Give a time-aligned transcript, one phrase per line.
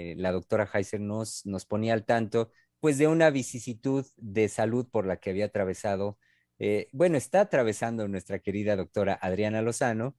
[0.00, 2.50] eh, la doctora Heiser nos, ponía al tanto,
[2.80, 6.18] pues de una vicisitud de salud por la que había atravesado,
[6.58, 10.16] eh, bueno, está atravesando nuestra querida doctora Adriana Lozano,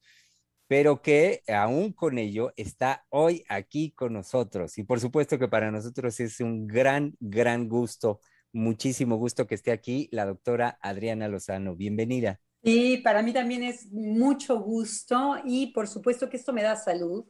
[0.67, 4.77] pero que aún con ello está hoy aquí con nosotros.
[4.77, 8.19] Y por supuesto que para nosotros es un gran, gran gusto,
[8.53, 11.75] muchísimo gusto que esté aquí la doctora Adriana Lozano.
[11.75, 12.39] Bienvenida.
[12.63, 17.25] Sí, para mí también es mucho gusto y por supuesto que esto me da salud,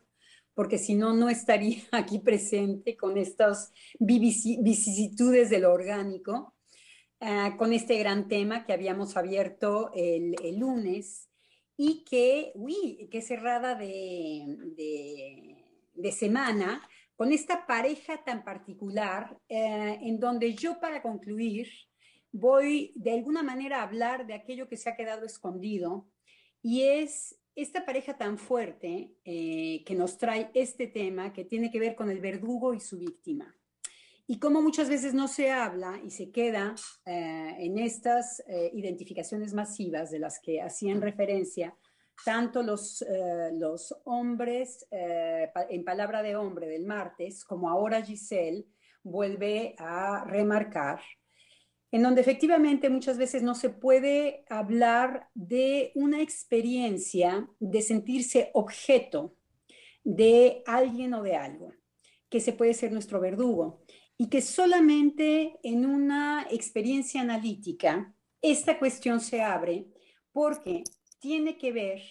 [0.53, 6.53] porque si no, no estaría aquí presente con estas vicisitudes de lo orgánico,
[7.19, 11.29] uh, con este gran tema que habíamos abierto el, lunes
[11.77, 14.43] y que, uy, qué cerrada de,
[14.75, 21.67] de, de, semana, con esta pareja tan particular, eh, en donde yo para concluir
[22.31, 26.07] voy de alguna manera a hablar de aquello que se ha quedado escondido
[26.61, 31.79] y es esta pareja tan fuerte eh, que nos trae este tema que tiene que
[31.79, 33.55] ver con el verdugo y su víctima.
[34.27, 36.75] Y como muchas veces no se habla y se queda
[37.05, 41.75] eh, en estas eh, identificaciones masivas de las que hacían referencia
[42.23, 48.65] tanto los, eh, los hombres, eh, en palabra de hombre del martes, como ahora Giselle
[49.03, 51.01] vuelve a remarcar,
[51.91, 59.35] en donde efectivamente muchas veces no se puede hablar de una experiencia de sentirse objeto
[60.03, 61.73] de alguien o de algo,
[62.29, 63.83] que se puede ser nuestro verdugo,
[64.17, 69.87] y que solamente en una experiencia analítica esta cuestión se abre
[70.31, 70.83] porque
[71.19, 72.01] tiene que ver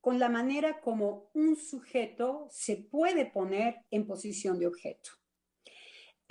[0.00, 5.19] con la manera como un sujeto se puede poner en posición de objeto.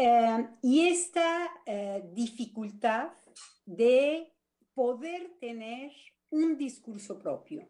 [0.02, 3.11] Eh, y esta eh, dificultad
[3.66, 4.31] de
[4.73, 5.92] poder tener
[6.30, 7.67] un discurso propio,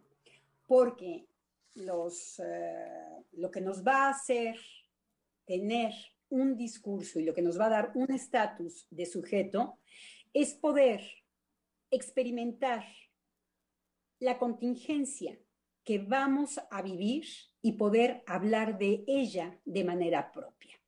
[0.68, 1.26] porque
[1.74, 4.58] los, eh, lo que nos va a hacer
[5.44, 5.92] tener
[6.30, 9.80] un discurso y lo que nos va a dar un estatus de sujeto
[10.32, 11.02] es poder
[11.90, 12.86] experimentar
[14.20, 15.36] la contingencia
[15.84, 17.26] que vamos a vivir
[17.64, 20.79] y poder hablar de ella de manera propia.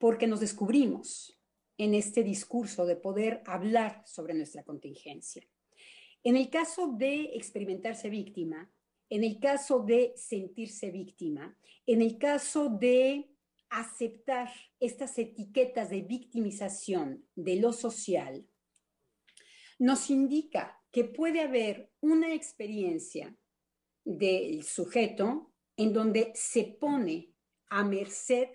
[0.00, 1.38] Porque nos descubrimos
[1.76, 5.46] en este discurso de poder hablar sobre nuestra contingencia.
[6.24, 8.72] En el caso de experimentarse víctima,
[9.10, 11.56] en el caso de sentirse víctima,
[11.86, 13.30] en el caso de
[13.68, 14.50] aceptar
[14.80, 18.46] estas etiquetas de victimización de lo social,
[19.78, 23.36] nos indica que puede haber una experiencia
[24.04, 27.32] del sujeto en donde se pone
[27.68, 28.48] a merced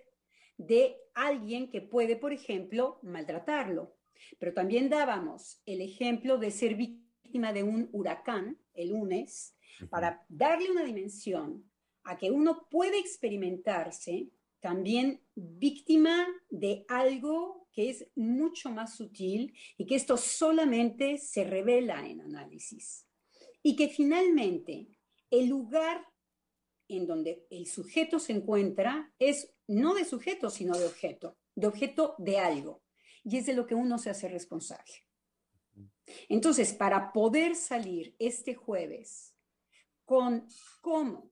[0.57, 3.95] de alguien que puede, por ejemplo, maltratarlo.
[4.39, 9.55] Pero también dábamos el ejemplo de ser víctima de un huracán el lunes
[9.89, 11.69] para darle una dimensión
[12.03, 14.29] a que uno puede experimentarse
[14.59, 22.07] también víctima de algo que es mucho más sutil y que esto solamente se revela
[22.07, 23.05] en análisis.
[23.61, 24.87] Y que finalmente
[25.29, 26.05] el lugar
[26.87, 32.15] en donde el sujeto se encuentra es no de sujeto, sino de objeto, de objeto
[32.17, 32.83] de algo.
[33.23, 34.93] Y es de lo que uno se hace responsable.
[36.29, 39.35] Entonces, para poder salir este jueves
[40.05, 40.47] con
[40.81, 41.31] cómo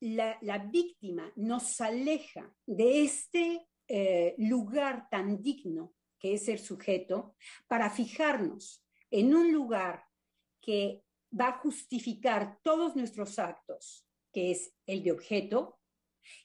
[0.00, 7.90] la, víctima nos aleja de este eh, lugar tan digno que es el sujeto para
[7.90, 10.04] fijarnos en un lugar
[10.60, 11.03] que
[11.38, 15.78] va a justificar todos nuestros actos, que es el de objeto,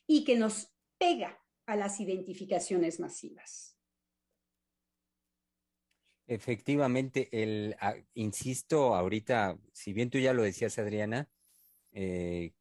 [0.06, 3.76] y que nos pega a las identificaciones masivas.
[6.26, 7.76] Efectivamente, el,
[8.14, 11.28] insisto, ahorita, si bien tú ya lo decías, Adriana,
[11.92, 12.52] eh,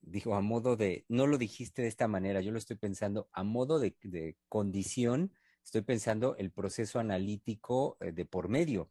[0.00, 3.42] dijo a modo de, no lo dijiste de esta manera, yo lo estoy pensando a
[3.42, 5.32] modo de, condición,
[5.62, 8.90] estoy pensando el proceso analítico eh, de por medio,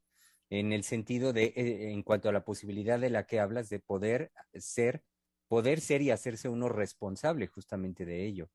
[0.49, 3.79] en el sentido de, eh, en cuanto a la posibilidad de la que hablas, de
[3.79, 5.03] poder ser,
[5.47, 8.49] poder ser y hacerse uno responsable justamente de ello.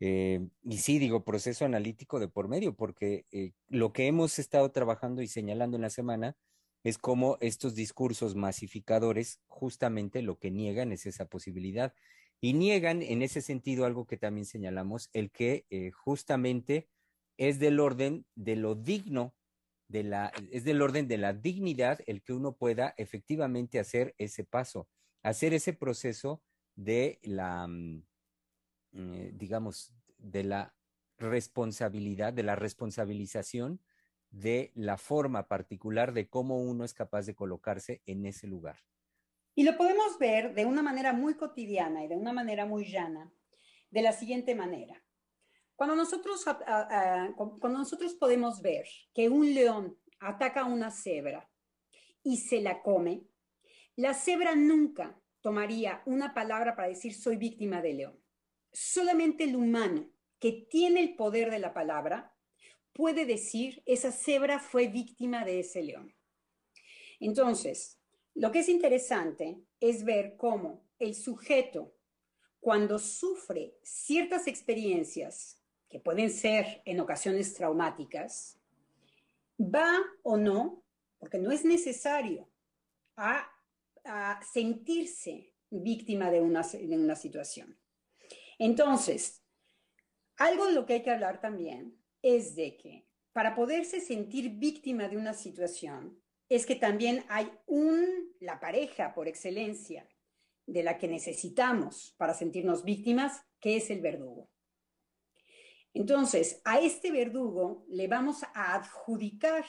[0.00, 3.24] Eh, y sí, digo, proceso analítico de por medio, porque
[3.68, 6.36] lo que hemos estado trabajando y señalando en la semana
[6.84, 11.94] es como estos discursos masificadores justamente lo que niegan es esa posibilidad.
[12.40, 16.88] Y niegan en ese sentido algo que también señalamos, el que eh, justamente
[17.36, 19.34] es del orden de lo digno,
[19.88, 24.44] de la, es del orden de la dignidad el que uno pueda efectivamente hacer ese
[24.44, 24.88] paso,
[25.22, 26.42] hacer ese proceso
[26.76, 28.02] de la, mm,
[28.92, 30.74] eh, digamos, de la
[31.18, 33.80] responsabilidad, de la responsabilización
[34.30, 38.76] de la forma particular de cómo uno es capaz de colocarse en ese lugar.
[39.54, 43.32] Y lo podemos ver de una manera muy cotidiana y de una manera muy llana,
[43.90, 45.02] de la siguiente manera.
[45.78, 46.44] Cuando nosotros,
[47.36, 48.84] cuando nosotros podemos ver
[49.14, 51.48] que un león ataca a una cebra
[52.24, 53.22] y se la come,
[53.94, 58.20] la cebra nunca tomaría una palabra para decir soy víctima de león.
[58.72, 60.10] Solamente el humano
[60.40, 62.34] que tiene el poder de la palabra
[62.92, 66.12] puede decir esa cebra fue víctima de ese león.
[67.20, 68.00] Entonces,
[68.34, 71.94] lo que es interesante es ver cómo el sujeto,
[72.58, 75.57] cuando sufre ciertas experiencias
[75.88, 78.58] que pueden ser en ocasiones traumáticas,
[79.58, 79.90] va
[80.22, 80.84] o no,
[81.18, 82.48] porque no es necesario,
[83.16, 83.50] a,
[84.52, 87.78] sentirse víctima de una, de una situación.
[88.58, 89.42] Entonces,
[90.36, 95.08] algo de lo que hay que hablar también es de que para poderse sentir víctima
[95.08, 96.18] de una situación,
[96.48, 100.08] es que también hay un, la pareja por excelencia
[100.66, 104.48] de la que necesitamos para sentirnos víctimas, que es el verdugo.
[105.94, 109.64] Entonces, a este verdugo le vamos a adjudicar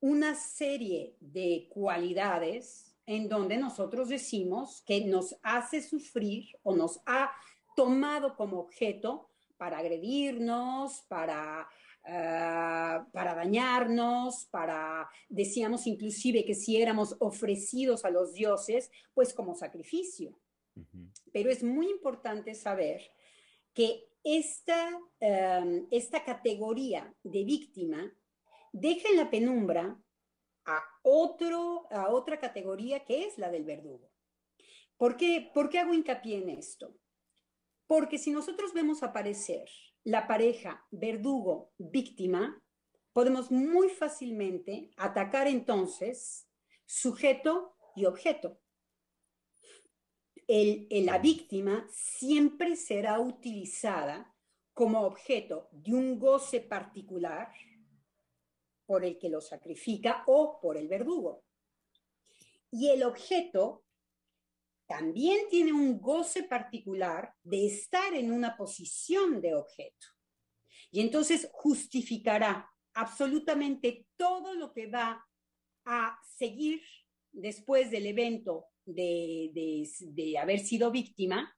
[0.00, 7.30] una serie de cualidades en donde nosotros decimos que nos hace sufrir o nos ha
[7.76, 11.68] tomado como objeto para agredirnos, para
[12.08, 19.56] Ah, para dañarnos, para, decíamos inclusive que si éramos ofrecidos a los dioses, pues como
[19.56, 20.38] sacrificio.
[21.32, 23.00] Pero es muy importante saber
[23.74, 24.90] que esta,
[25.20, 28.12] em, esta categoría de víctima
[28.72, 30.02] deja en la penumbra
[30.64, 34.10] a, otro, a otra categoría que es la del verdugo.
[34.96, 36.98] ¿Por qué, ¿Por qué hago hincapié en esto?
[37.86, 39.68] Porque si nosotros vemos aparecer
[40.02, 42.60] la pareja verdugo-víctima,
[43.12, 46.48] podemos muy fácilmente atacar entonces
[46.84, 48.58] sujeto y objeto.
[50.48, 54.32] La víctima siempre será utilizada
[54.72, 57.52] como objeto de un goce particular
[58.84, 61.44] por el que lo sacrifica o por el verdugo.
[62.70, 63.84] Y el objeto
[64.86, 70.06] también tiene un goce particular de estar en una posición de objeto.
[70.92, 75.26] Y entonces justificará absolutamente todo lo que va
[75.84, 76.80] a seguir
[77.32, 81.54] después del evento de, haber sido víctima,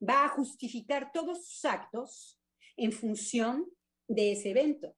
[0.00, 2.38] va a justificar todos sus actos
[2.76, 3.66] en función
[4.06, 4.96] de ese evento.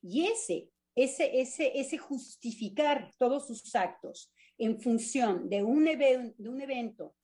[0.00, 6.60] Y ese, ese, ese, ese justificar todos sus actos en función de un, de un
[6.60, 7.14] evento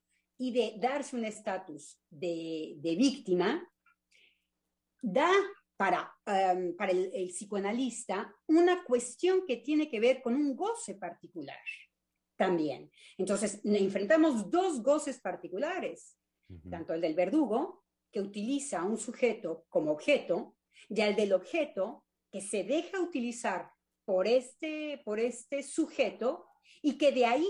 [0.40, 3.62] y de darse un estatus de, víctima,
[5.02, 5.30] da
[5.76, 11.58] para, um, para el, psicoanalista una cuestión que tiene que ver con un goce particular
[12.40, 12.90] también.
[13.18, 16.16] Entonces, enfrentamos dos goces particulares,
[16.70, 20.56] tanto el del verdugo, que utiliza a un sujeto como objeto,
[20.88, 23.70] y el del objeto, que se deja utilizar
[24.06, 26.46] por este, por este sujeto
[26.80, 27.46] y que de ahí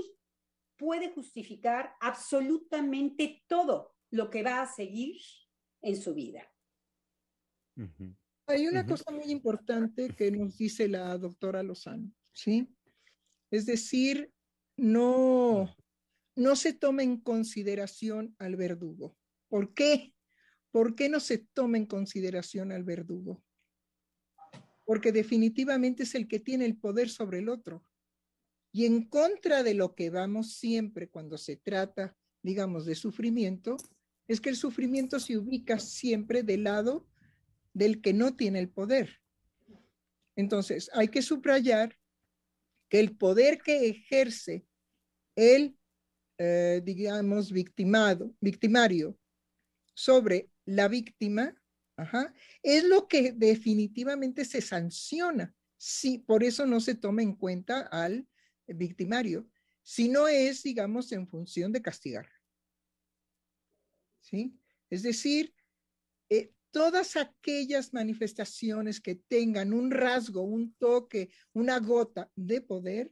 [0.76, 5.20] puede justificar absolutamente todo lo que va a seguir
[5.82, 6.52] en su vida.
[8.46, 12.68] Hay una cosa muy importante que nos dice la doctora Lozano, ¿sí?
[13.52, 14.32] Es decir,
[14.80, 15.76] no,
[16.36, 19.14] no se toma en consideración al verdugo.
[19.48, 20.14] ¿Por qué?
[20.70, 23.42] ¿Por qué no se toma en consideración al verdugo?
[24.86, 27.84] Porque definitivamente es el que tiene el poder sobre el otro.
[28.72, 33.76] Y en contra de lo que vamos siempre cuando se trata, digamos, de sufrimiento,
[34.28, 37.06] es que el sufrimiento se ubica siempre del lado
[37.74, 39.20] del que no tiene el poder.
[40.36, 41.98] Entonces, hay que subrayar
[42.88, 44.66] que el poder que ejerce
[45.36, 45.76] el,
[46.38, 49.18] eh, digamos, victimado, victimario
[49.94, 51.54] sobre la víctima,
[52.62, 55.54] es lo que definitivamente se sanciona.
[55.76, 58.26] Sí, por eso no se toma en cuenta al
[58.66, 59.48] victimario,
[60.08, 62.28] no es, digamos, en función de castigar.
[64.20, 64.56] ¿Sí?
[64.88, 65.54] Es decir,
[66.28, 73.10] eh, todas aquellas manifestaciones que tengan un rasgo, un toque, una gota de poder,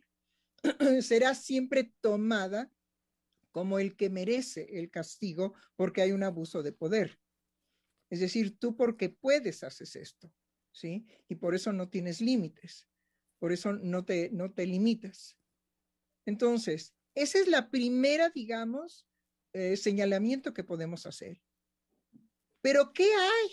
[1.03, 2.71] será siempre tomada
[3.51, 7.19] como el que merece el castigo porque hay un abuso de poder.
[8.11, 10.33] Es decir, tú porque puedes haces esto,
[10.73, 11.07] ¿sí?
[11.29, 12.89] Y por eso no tienes límites,
[13.39, 15.39] por eso no te, no te limitas.
[16.25, 19.07] Entonces, esa es la primera, digamos,
[19.53, 21.43] eh, señalamiento que podemos hacer.
[22.61, 23.49] Pero ¿qué hay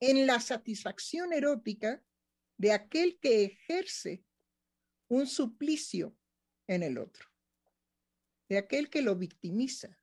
[0.00, 2.02] en la satisfacción erótica
[2.58, 4.24] de aquel que ejerce
[5.12, 6.16] un suplicio
[6.66, 7.28] en el otro?
[8.48, 9.98] De aquel que lo victimiza.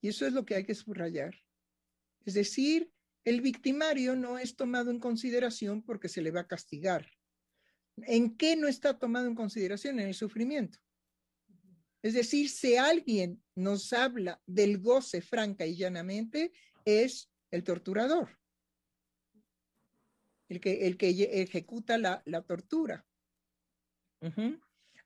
[0.00, 1.34] Y eso es lo que hay que subrayar.
[2.24, 2.92] Es decir,
[3.24, 7.10] el victimario no es tomado en consideración porque se le va a castigar.
[7.96, 9.98] ¿En qué no está tomado en consideración?
[9.98, 10.78] En el sufrimiento.
[12.02, 16.52] Es decir, si alguien nos habla del goce franca y llanamente,
[16.84, 18.38] es el torturador,
[20.50, 21.08] el que, el que
[21.42, 23.06] ejecuta la, tortura.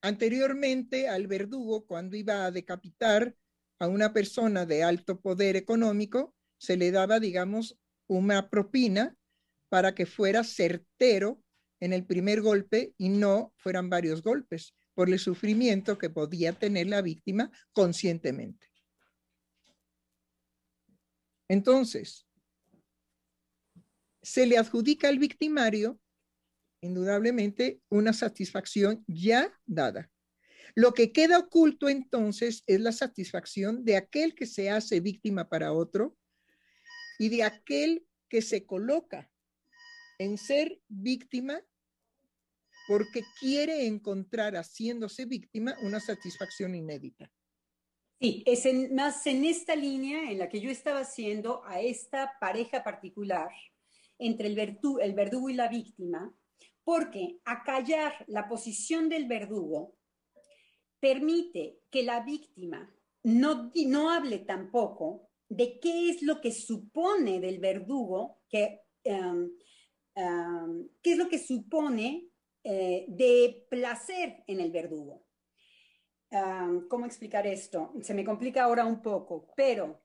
[0.00, 3.35] Anteriormente al verdugo, cuando iba a decapitar
[3.79, 9.17] a una persona de alto poder económico, se le daba, digamos, una propina
[9.69, 11.43] para que fuera certero
[11.81, 16.88] en el primer golpe y no fueran varios golpes por el sufrimiento que podía tener
[16.88, 18.67] la víctima conscientemente.
[21.49, 22.27] Entonces,
[24.23, 26.00] se le adjudica al victimario,
[26.80, 30.11] indudablemente, una satisfacción ya dada.
[30.75, 35.73] Lo que queda oculto entonces es la satisfacción de aquel que se hace víctima para
[35.73, 36.16] otro
[37.18, 39.30] y de aquel que se coloca
[40.18, 41.61] en ser víctima
[42.87, 47.30] porque quiere encontrar haciéndose víctima una satisfacción inédita.
[48.20, 52.82] Sí, es más en esta línea en la que yo estaba haciendo a esta pareja
[52.82, 53.50] particular
[54.18, 56.35] entre el, el verdugo y la víctima,
[56.88, 59.99] porque acallar la posición del verdugo
[60.99, 62.90] permite que la víctima
[63.25, 69.50] no, no hable tampoco de qué es lo que supone del verdugo, que, em,
[70.14, 72.30] em, qué es lo que supone
[72.64, 75.26] eh, de placer en el verdugo.
[76.88, 77.92] ¿Cómo explicar esto?
[78.00, 80.02] Se me complica ahora un poco, pero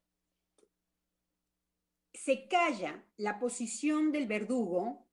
[2.13, 5.07] se calla la posición del verdugo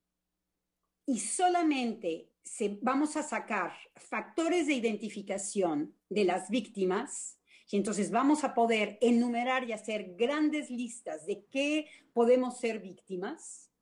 [1.11, 7.37] y solamente se, vamos a sacar factores de identificación de las víctimas
[7.69, 13.73] y entonces vamos a poder enumerar y hacer grandes listas de qué podemos ser víctimas,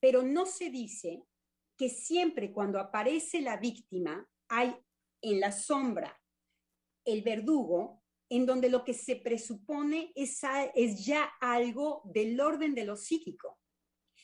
[0.00, 1.22] pero no se dice
[1.76, 4.74] que siempre cuando aparece la víctima hay
[5.20, 6.18] en la sombra
[7.04, 10.40] el verdugo, en donde lo que se presupone es,
[10.74, 13.57] es ya algo del orden de lo psíquico.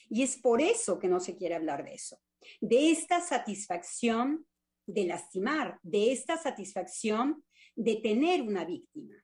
[0.09, 2.21] Y es por eso que no se quiere hablar de eso,
[2.61, 4.47] de esta satisfacción
[4.87, 7.45] de lastimar, de esta satisfacción
[7.75, 9.15] de tener una víctima.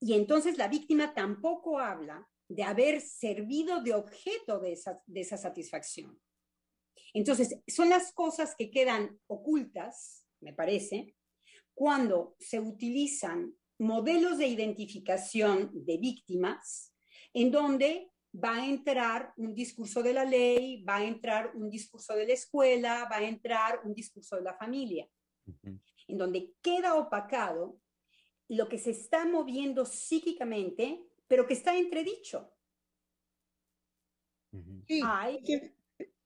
[0.00, 5.36] Y entonces la víctima tampoco habla de haber servido de objeto de esa, de esa
[5.36, 6.20] satisfacción.
[7.12, 11.16] Entonces, son las cosas que quedan ocultas, me parece,
[11.74, 16.94] cuando se utilizan modelos de identificación de víctimas,
[17.32, 22.14] en donde va a entrar un discurso de la ley, va a entrar un discurso
[22.14, 25.08] de la escuela, va a entrar un discurso de la familia,
[26.06, 27.80] en donde queda opacado
[28.48, 32.52] lo que se está moviendo psíquicamente, pero que está entredicho.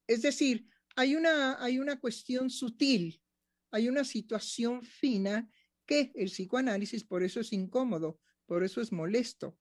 [0.07, 3.23] es decir, hay una, hay una cuestión sutil,
[3.71, 5.49] hay una situación fina
[5.87, 9.57] que el psicoanálisis por eso es incómodo, por eso es molesto,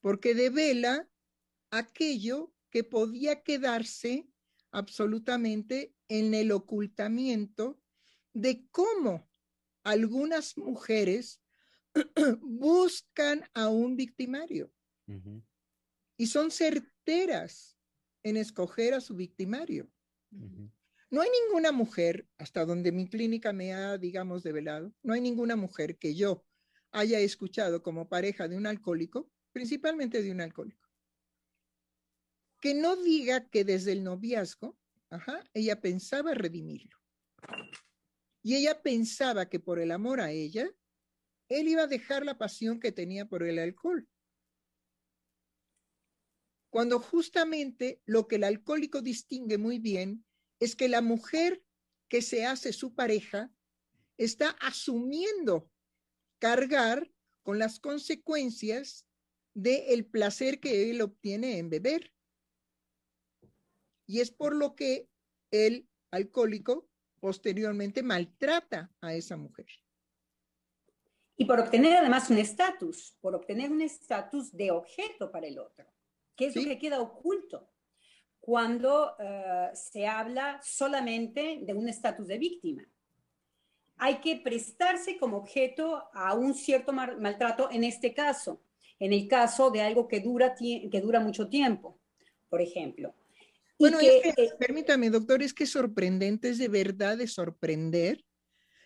[0.00, 1.08] porque devela
[1.70, 4.28] aquello que podía quedarse
[4.70, 7.80] absolutamente en el ocultamiento
[8.32, 9.28] de cómo
[9.82, 11.42] algunas mujeres
[12.40, 14.72] buscan a un victimario.
[16.18, 17.78] Y son certeras
[18.22, 19.90] en escoger a su victimario.
[21.10, 25.56] No hay ninguna mujer, hasta donde mi clínica me ha, digamos, develado, no hay ninguna
[25.56, 26.44] mujer que yo
[26.90, 30.87] haya escuchado como pareja de un alcohólico, principalmente de un alcohólico,
[32.60, 34.76] que no diga que desde el noviazgo,
[35.54, 36.96] ella pensaba redimirlo.
[38.42, 40.68] Y ella pensaba que por el amor a ella,
[41.48, 44.08] él iba a dejar la pasión que tenía por el alcohol.
[46.70, 50.24] Cuando justamente lo que el alcohólico distingue muy bien
[50.60, 51.62] es que la mujer
[52.08, 53.50] que se hace su pareja
[54.18, 55.70] está asumiendo
[56.38, 57.10] cargar
[57.42, 59.06] con las consecuencias
[59.54, 62.12] del placer que él obtiene en beber.
[64.08, 65.08] Y es por lo que
[65.52, 66.88] el alcohólico
[67.20, 69.66] posteriormente maltrata a esa mujer.
[71.36, 75.86] Y por obtener además un estatus, por obtener un estatus de objeto para el otro
[76.38, 77.68] que es lo que queda oculto
[78.38, 82.88] cuando eh, se habla solamente de un estatus de víctima.
[83.96, 88.62] Hay que prestarse como objeto a un cierto maltrato en este caso,
[89.00, 91.98] en el caso de algo que dura, que dura mucho tiempo,
[92.48, 93.12] por ejemplo.
[93.78, 98.24] Bueno, eh, permítame, doctor, es que es sorprendente, es de verdad de sorprender.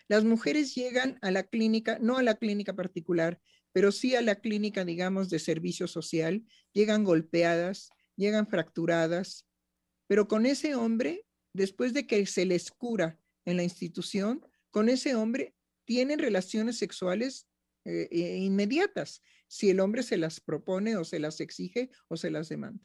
[0.07, 3.41] Las mujeres llegan a la clínica, no a la clínica particular,
[3.73, 9.47] pero sí a la clínica, digamos, de servicio social, llegan golpeadas, llegan fracturadas,
[10.07, 15.15] pero con ese hombre, después de que se les cura en la institución, con ese
[15.15, 15.55] hombre
[15.87, 17.49] tienen relaciones sexuales
[17.85, 22.31] eh, eh, inmediatas, si el hombre se las propone o se las exige o se
[22.31, 22.85] las demanda.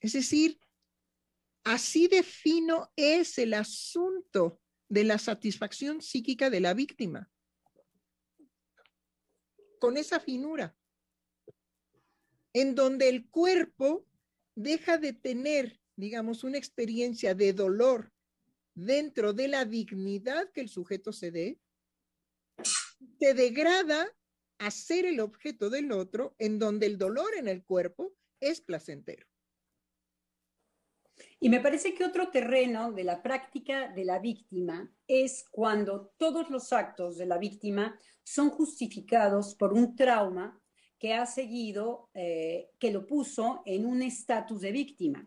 [0.00, 0.58] Es decir,
[1.64, 7.30] así de fino es el asunto de la satisfacción psíquica de la víctima.
[9.78, 10.76] Con esa finura,
[12.52, 14.06] en donde el cuerpo
[14.54, 18.12] deja de tener, digamos, una experiencia de dolor
[18.74, 21.60] dentro de la dignidad que el sujeto se dé,
[23.18, 24.10] te degrada
[24.58, 29.29] a ser el objeto del otro en donde el dolor en el cuerpo es placentero.
[31.42, 36.50] Y me parece que otro terreno de la práctica de la víctima es cuando todos
[36.50, 40.60] los actos de la víctima son justificados por un trauma
[40.98, 45.26] que ha seguido, eh, que lo puso en un estatus de víctima.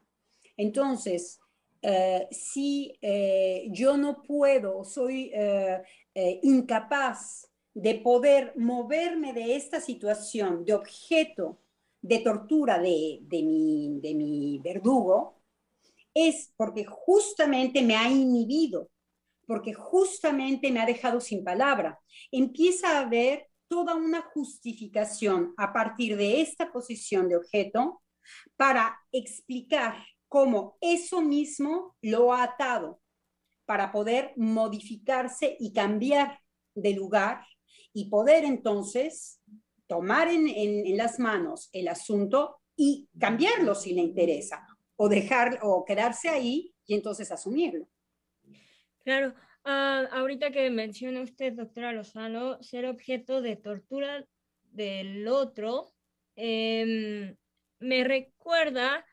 [0.56, 1.40] Entonces,
[1.82, 5.32] eh, si eh, yo no puedo, soy
[6.44, 11.58] incapaz de poder moverme de esta situación de objeto
[12.04, 15.43] de tortura de, mi, de mi verdugo,
[16.14, 18.90] es porque justamente me ha inhibido,
[19.46, 22.00] porque justamente me ha dejado sin palabra.
[22.32, 28.02] Empieza a haber toda una justificación a partir de esta posición de objeto
[28.56, 29.96] para explicar
[30.28, 33.02] cómo eso mismo lo ha atado
[33.66, 36.40] para poder modificarse y cambiar
[36.76, 37.46] de lugar
[37.94, 39.40] y poder entonces
[39.88, 44.66] tomar en, las manos el asunto y cambiarlo si le interesa,
[44.96, 47.88] o dejar o quedarse ahí y entonces asumirlo.
[49.04, 49.34] Claro,
[49.64, 54.26] ah, ahorita que menciona usted, doctora Lozano, ser objeto de tortura
[54.72, 55.94] del otro,
[56.36, 57.36] em,
[57.80, 59.06] me recuerda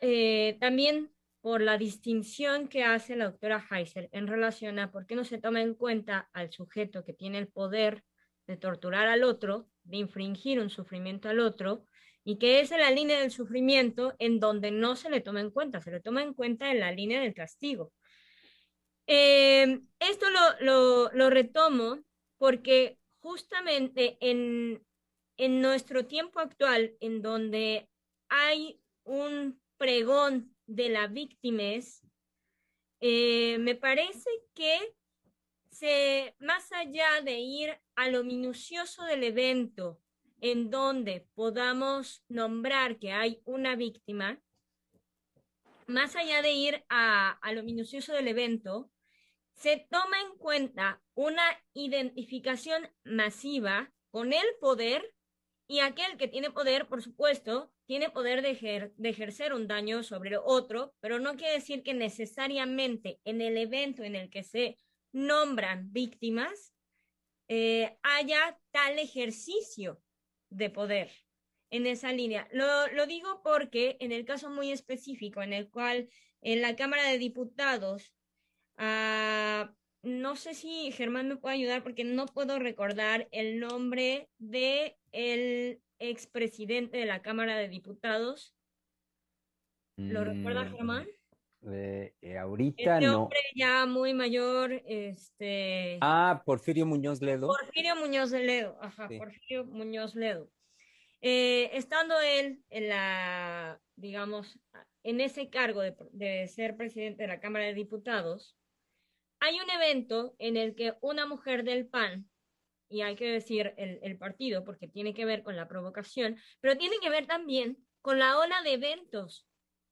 [0.00, 5.14] eh, también por la distinción que hace la doctora Heiser en relación a por qué
[5.14, 8.04] no se toma en cuenta al sujeto que tiene el poder
[8.46, 11.84] de torturar al otro, de infringir un sufrimiento al otro,
[12.24, 15.50] y que es en la línea del sufrimiento en donde no se le toma en
[15.50, 17.92] cuenta, se le toma en cuenta en la línea del castigo.
[19.06, 20.26] Eh, esto
[20.60, 21.98] lo, lo, retomo
[22.38, 24.84] porque justamente en,
[25.36, 27.88] en nuestro tiempo actual, en donde
[28.28, 31.62] hay un pregón de la víctima
[33.00, 34.78] eh, me parece que
[35.70, 40.00] se, más allá de ir a lo minucioso del evento,
[40.42, 44.42] en donde podamos nombrar que hay una víctima,
[45.86, 48.90] más allá de ir a, a lo minucioso del evento,
[49.54, 55.14] se toma en cuenta una identificación masiva con el poder
[55.66, 60.94] y aquel que tiene poder, por supuesto, tiene poder de, ejercer un daño sobre otro,
[61.00, 64.78] pero no quiere decir que necesariamente en el evento en el que se
[65.12, 66.74] nombran víctimas
[67.48, 70.00] eh, haya tal ejercicio
[70.52, 71.10] de poder
[71.70, 72.48] en esa línea.
[72.52, 76.08] Lo, digo porque en el caso muy específico en el cual
[76.42, 78.12] en la Cámara de Diputados,
[78.76, 84.98] ah, no sé si Germán me puede ayudar porque no puedo recordar el nombre de
[85.12, 88.54] el expresidente de la Cámara de Diputados.
[89.96, 91.08] ¿Lo recuerda mm, Germán?
[91.70, 93.22] Eh, ahorita este no.
[93.24, 95.98] hombre ya muy mayor, este.
[96.00, 97.46] Ah, Porfirio Muñoz Ledo.
[97.46, 100.48] Porfirio Muñoz Ledo, ajá, Porfirio Muñoz Ledo.
[101.20, 104.58] Eh, estando él en la, digamos,
[105.04, 108.56] en ese cargo de, de, ser presidente de la Cámara de Diputados,
[109.38, 112.28] hay un evento en el que una mujer del PAN
[112.92, 116.96] y hay que decir el, partido porque tiene que ver con la provocación, pero tiene
[117.00, 119.46] que ver también con la ola de eventos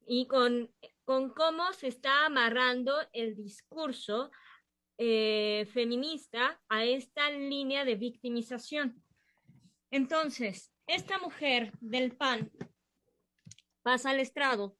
[0.07, 0.71] y con,
[1.05, 4.31] con cómo se está amarrando el discurso
[4.99, 9.03] eh, feminista a esta línea de victimización.
[9.91, 12.51] Entonces, esta mujer del PAN
[13.83, 14.77] pasa al estrado,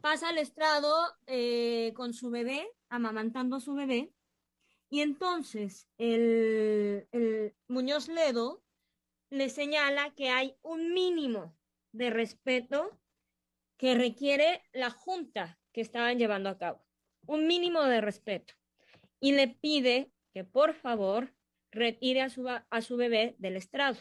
[0.00, 0.94] pasa al estrado
[1.26, 4.12] eh, con su bebé, amamantando a su bebé,
[4.90, 7.06] y entonces el,
[7.68, 8.62] Muñoz Ledo
[9.30, 11.54] le señala que hay un mínimo
[11.92, 12.98] de respeto
[13.78, 16.84] que requiere la junta que estaban llevando a cabo.
[17.26, 18.54] Un mínimo de respeto.
[19.20, 21.34] Y le pide que por favor
[21.70, 24.00] retire a su, a su bebé del estrado.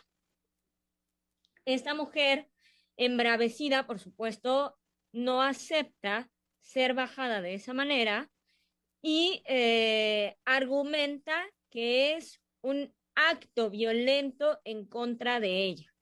[1.65, 2.49] Esta mujer,
[2.97, 4.77] embravecida, por supuesto,
[5.11, 6.29] no acepta
[6.61, 8.29] ser bajada de esa manera
[9.01, 15.93] y eh, argumenta que es un acto violento en contra de ella.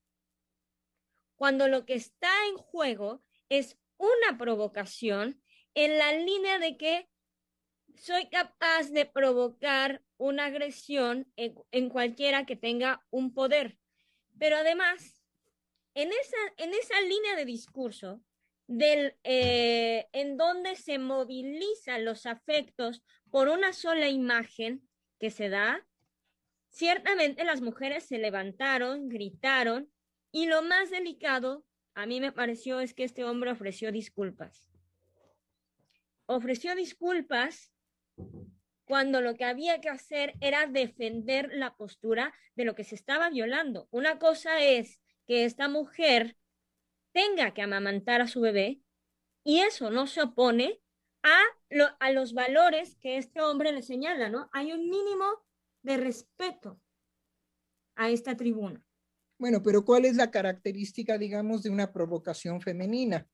[1.35, 5.41] cuando lo que está en juego es una provocación
[5.73, 7.09] en la línea de que
[7.95, 13.77] soy capaz de provocar una agresión en, cualquiera que tenga un poder.
[14.37, 15.21] Pero además,
[15.93, 18.21] en esa, en esa línea de discurso,
[18.67, 24.87] del, eh, en donde se movilizan los afectos por una sola imagen
[25.19, 25.85] que se da,
[26.69, 29.91] ciertamente las mujeres se levantaron, gritaron,
[30.31, 31.63] y lo más delicado,
[31.95, 34.69] a mí me pareció, es que este hombre ofreció disculpas.
[36.25, 37.71] Ofreció disculpas
[38.83, 43.29] cuando lo que había que hacer era defender la postura de lo que se estaba
[43.29, 43.87] violando.
[43.91, 46.37] Una cosa es que esta mujer
[47.13, 48.81] tenga que amamantar a su bebé
[49.43, 50.81] y eso no se opone
[51.23, 51.39] a,
[51.99, 54.49] a los valores que este hombre le señala, ¿no?
[54.51, 55.25] Hay un mínimo
[55.81, 56.79] de respeto
[57.95, 58.84] a esta tribuna.
[59.37, 63.27] Bueno, pero ¿cuál es la característica, digamos, de una provocación femenina?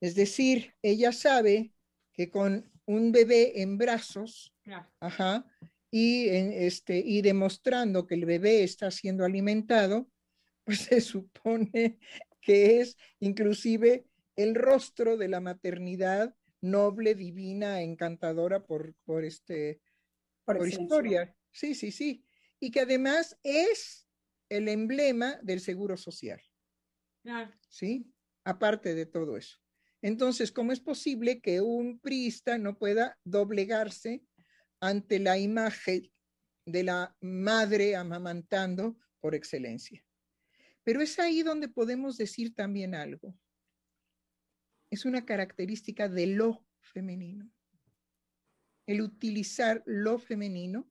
[0.00, 1.72] Es decir, ella sabe
[2.12, 4.52] que con un bebé en brazos,
[4.98, 5.46] ajá,
[5.90, 10.08] y, este, y demostrando que el bebé está siendo alimentado,
[10.64, 11.98] pues se supone
[12.40, 19.80] que es inclusive el rostro de la maternidad noble, divina, encantadora por, por, este,
[20.44, 21.34] por, historia.
[21.50, 22.24] Sí, sí, sí.
[22.58, 24.06] Y que además es
[24.52, 26.40] el emblema del seguro social.
[27.70, 28.12] ¿Sí?
[28.44, 29.58] Aparte de todo eso.
[30.02, 34.22] Entonces, ¿cómo es posible que un priista no pueda doblegarse
[34.80, 36.12] ante la imagen
[36.66, 40.04] de la madre amamantando por excelencia?
[40.84, 43.34] Pero es ahí donde podemos decir también algo.
[44.90, 47.50] Es una característica de lo femenino.
[48.86, 50.90] El utilizar lo femenino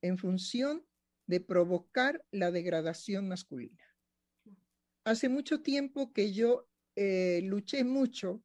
[0.00, 0.85] en función
[1.26, 3.82] de provocar la degradación masculina.
[5.04, 8.42] Hace mucho tiempo que yo eh, luché mucho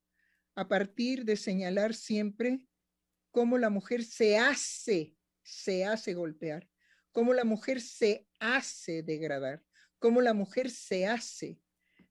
[0.55, 2.67] a partir de señalar siempre
[3.31, 6.69] cómo la mujer se hace, se hace golpear,
[7.11, 9.63] cómo la mujer se hace degradar,
[9.99, 11.59] cómo la mujer se hace.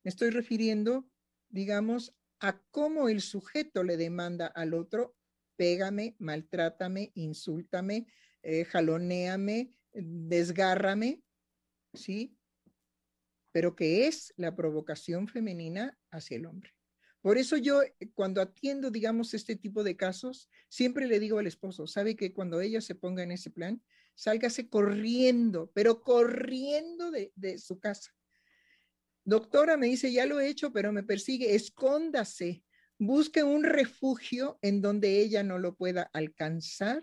[0.03, 1.09] Me estoy refiriendo,
[1.49, 5.15] digamos, a cómo el sujeto le demanda al otro,
[5.57, 8.07] pégame, maltrátame, insúltame,
[8.43, 11.23] eh, jaloneame, desgárrame,
[11.93, 12.37] ¿sí?
[13.53, 16.73] pero que es la provocación femenina hacia el hombre.
[17.21, 17.83] Por eso yo
[18.15, 22.61] cuando atiendo, digamos, este tipo de casos, siempre le digo al esposo, sabe que cuando
[22.61, 23.83] ella se ponga en ese plan,
[24.15, 28.15] sálgase corriendo, pero corriendo de, de su casa.
[29.25, 32.65] Doctora, me dice, ya lo he hecho, pero me persigue, escóndase,
[32.99, 37.03] busque un refugio en donde ella no lo pueda alcanzar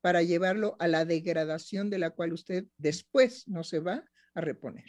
[0.00, 4.86] para llevarlo a la degradación de la cual usted después no se va a reponer.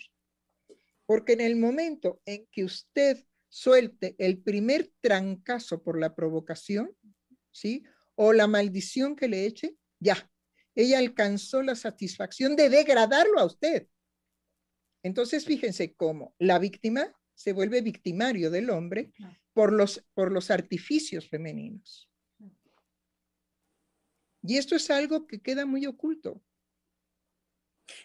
[1.06, 6.96] Porque en el momento en que usted suelte el primer trancazo por la provocación,
[7.52, 7.84] ¿sí?
[8.16, 10.32] O la maldición que le eche, ya,
[10.76, 13.88] ella alcanzó la satisfacción de degradarlo a usted.
[15.04, 19.12] Entonces, fíjense cómo la víctima se vuelve victimario del hombre
[19.54, 22.11] por los, por los artificios femeninos.
[24.44, 26.42] Y esto es algo que queda muy oculto.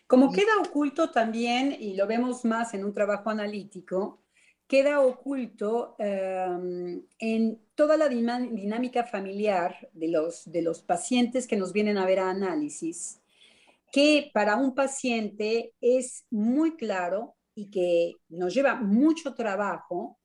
[0.06, 4.22] Como queda oculto también, y lo vemos más en un trabajo analítico,
[4.66, 11.72] queda oculto em, en toda la dinámica familiar de los, de los pacientes que nos
[11.72, 13.20] vienen a ver a análisis,
[13.92, 20.18] que para un paciente es muy claro y que nos lleva mucho trabajo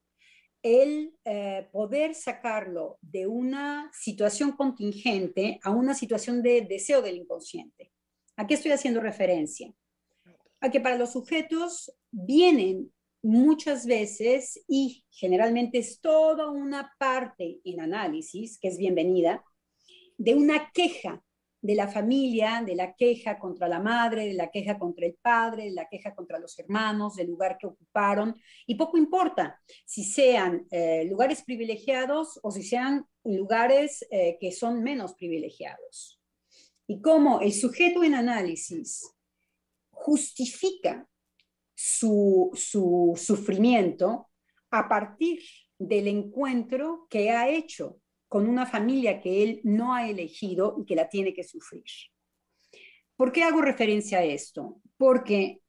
[0.63, 7.91] el eh, poder sacarlo de una situación contingente a una situación de deseo del inconsciente.
[8.35, 9.73] ¿A qué estoy haciendo referencia?
[10.59, 12.91] A que para los sujetos vienen
[13.23, 19.43] muchas veces y generalmente es toda una parte en análisis, que es bienvenida,
[20.17, 21.23] de una queja
[21.61, 25.65] de la familia, de la queja contra la madre, de la queja contra el padre,
[25.65, 28.35] de la queja contra los hermanos, del lugar que ocuparon.
[28.65, 34.81] Y poco importa si sean eh, lugares privilegiados o si sean lugares eh, que son
[34.81, 36.19] menos privilegiados.
[36.87, 39.13] Y cómo el sujeto en análisis
[39.91, 41.07] justifica
[41.75, 44.29] su, su sufrimiento
[44.71, 45.39] a partir
[45.77, 48.00] del encuentro que ha hecho
[48.31, 51.83] con una familia que él no ha elegido y que la tiene que sufrir.
[53.17, 54.79] ¿Por qué hago referencia a esto?
[54.95, 55.59] Porque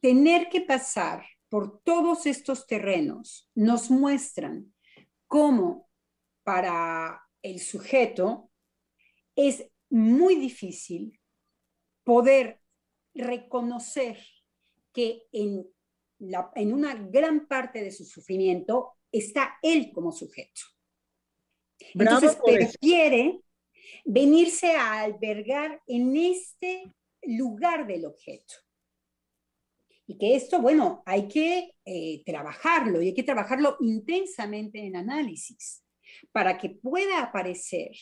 [0.00, 4.72] tener que pasar por todos estos terrenos nos muestran
[5.26, 5.90] cómo
[6.44, 8.50] para el sujeto
[9.36, 11.20] es muy difícil
[12.04, 12.62] poder
[13.12, 14.18] reconocer
[14.94, 15.66] que en
[16.54, 20.62] en una gran parte de su sufrimiento, está él como sujeto.
[21.94, 23.40] Entonces prefiere
[24.04, 28.54] venirse a albergar en este lugar del objeto.
[30.06, 35.84] Y que esto, bueno, hay que eh, trabajarlo y hay que trabajarlo intensamente en análisis
[36.32, 37.92] para que pueda aparecer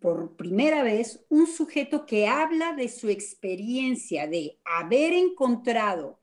[0.00, 6.20] por primera vez un sujeto que habla de su experiencia de haber encontrado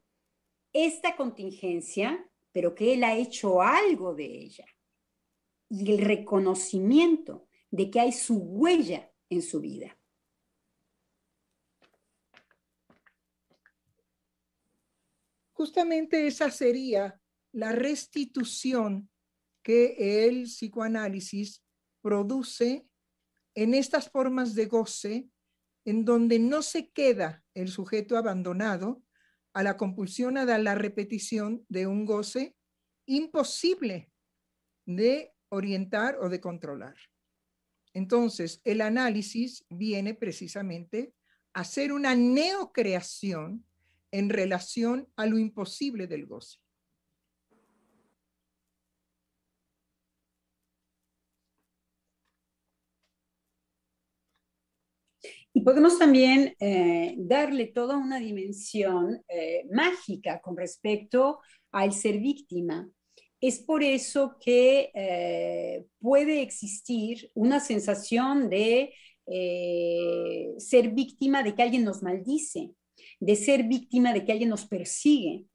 [0.72, 4.66] esta contingencia, pero que él ha hecho algo de ella.
[5.72, 9.98] Y el reconocimiento de que hay su huella en su vida.
[15.54, 17.22] Justamente esa sería
[17.54, 19.10] la restitución
[19.64, 21.64] que el psicoanálisis
[22.02, 22.88] produce
[23.56, 25.30] en estas formas de goce
[25.86, 29.04] en donde no se queda el sujeto abandonado
[29.54, 32.56] a la compulsión a la repetición de un goce
[33.06, 34.12] imposible
[34.86, 36.96] de orientar o de controlar.
[37.94, 41.14] Entonces, el análisis viene precisamente
[41.54, 43.66] a hacer una neocreación
[44.12, 46.60] en relación a lo imposible del goce.
[55.54, 61.40] Y podemos también eh, darle toda una dimensión eh, mágica con respecto
[61.72, 62.90] al ser víctima.
[63.42, 68.94] Es por eso que eh, puede existir una sensación de
[70.58, 72.72] ser víctima de que alguien nos maldice,
[73.20, 75.46] de ser víctima de que alguien nos persigue,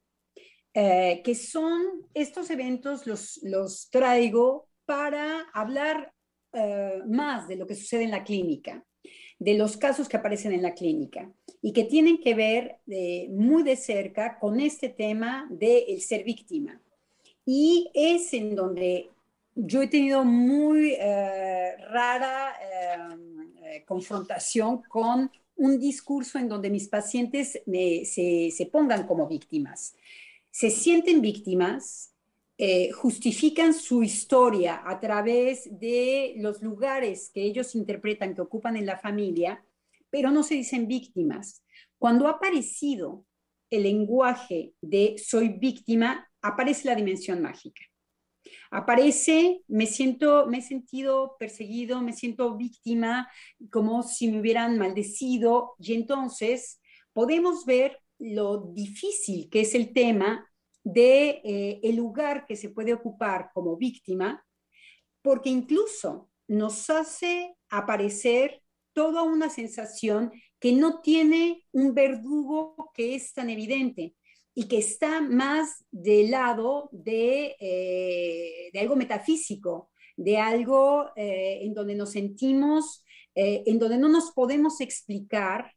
[0.73, 1.83] que son
[2.15, 6.11] estos eventos, los, los traigo para hablar
[7.07, 8.83] más de lo que sucede en la clínica
[9.39, 13.63] de los casos que aparecen en la clínica y que tienen que ver eh, muy
[13.63, 16.81] de cerca con este tema del ser víctima.
[17.49, 19.09] Y es en donde
[19.55, 27.57] yo he tenido muy eh, rara eh, confrontación con un discurso en donde mis pacientes
[27.65, 29.95] se, se pongan como víctimas.
[30.51, 32.11] Se sienten víctimas,
[32.57, 38.85] eh, justifican su historia a través de los lugares que ellos interpretan que ocupan en
[38.85, 39.63] la familia,
[40.09, 41.63] pero no se dicen víctimas.
[41.97, 43.23] Cuando ha aparecido
[43.69, 47.81] el lenguaje de soy víctima, aparece la dimensión mágica.
[48.71, 53.29] Aparece, me siento, me he sentido perseguido, me siento víctima,
[53.71, 56.79] como si me hubieran maldecido, y entonces
[57.13, 60.49] podemos ver lo difícil que es el tema
[60.83, 64.43] de eh, el lugar que se puede ocupar como víctima,
[65.21, 68.61] porque incluso nos hace aparecer
[68.93, 74.15] toda una sensación que no tiene un verdugo que es tan evidente
[74.59, 81.75] y que está más del lado de, eh, de algo metafísico, de algo eh, en
[81.75, 83.03] donde nos sentimos,
[83.35, 85.71] en donde no nos podemos explicar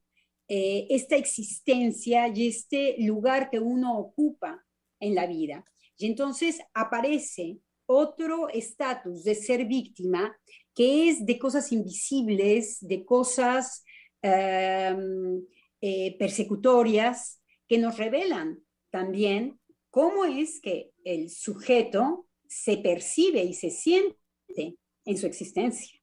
[0.49, 4.65] esta existencia y este lugar que uno ocupa
[4.99, 5.63] en la vida.
[5.99, 10.35] Y entonces aparece otro estatus de ser víctima
[10.75, 13.85] que es de cosas invisibles, de cosas
[14.23, 15.45] em,
[15.81, 18.59] eh, persecutorias que nos revelan
[18.91, 19.59] también
[19.91, 25.99] cómo es que el sujeto se percibe y se siente en su existencia.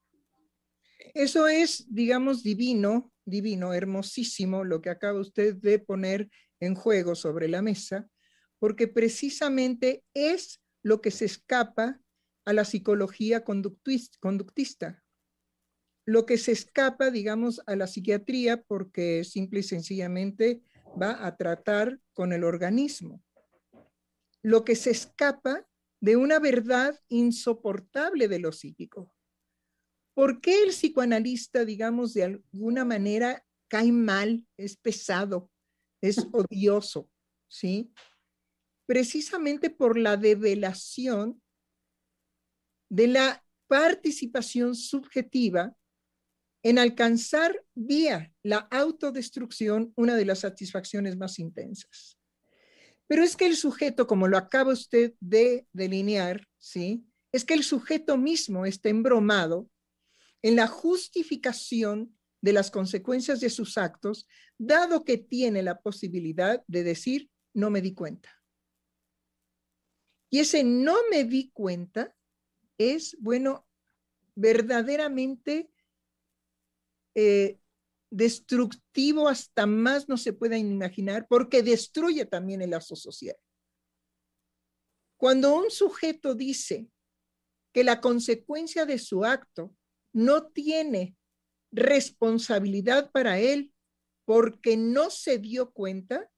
[1.13, 7.47] Eso es, digamos, divino, divino, hermosísimo lo que acaba usted de poner en juego sobre
[7.47, 8.09] la mesa,
[8.59, 11.99] porque precisamente es lo que se escapa
[12.45, 15.03] a la psicología conductista,
[16.05, 20.61] lo que se escapa, digamos, a la psiquiatría porque simple y sencillamente
[21.01, 23.23] va a tratar con el organismo,
[24.41, 25.67] lo que se escapa
[25.99, 29.13] de una verdad insoportable de lo psíquico.
[30.13, 35.51] ¿Por qué el psicoanalista, digamos, de alguna manera cae mal, es pesado,
[36.01, 37.09] es odioso,
[37.47, 37.91] ¿sí?
[38.87, 41.43] precisamente por la develación
[42.89, 45.75] de la participación subjetiva
[46.63, 52.17] en alcanzar vía la autodestrucción una de las satisfacciones más intensas.
[53.07, 57.05] Pero es que el sujeto, como lo acaba usted de delinear, ¿sí?
[57.31, 59.69] Es que el sujeto mismo está embromado
[60.41, 66.83] en la justificación de las consecuencias de sus actos, dado que tiene la posibilidad de
[66.83, 68.29] decir, no me di cuenta.
[70.29, 72.13] Y ese no me di cuenta
[72.77, 73.67] es, bueno,
[74.35, 75.71] verdaderamente
[77.19, 77.57] eh,
[78.11, 83.35] destructivo hasta más no se pueda imaginar porque destruye también el lazo social.
[85.17, 86.87] Cuando un sujeto dice
[87.73, 89.75] que la consecuencia de su acto
[90.13, 91.15] no tiene
[91.71, 93.73] responsabilidad para él
[94.23, 96.29] porque no se dio cuenta,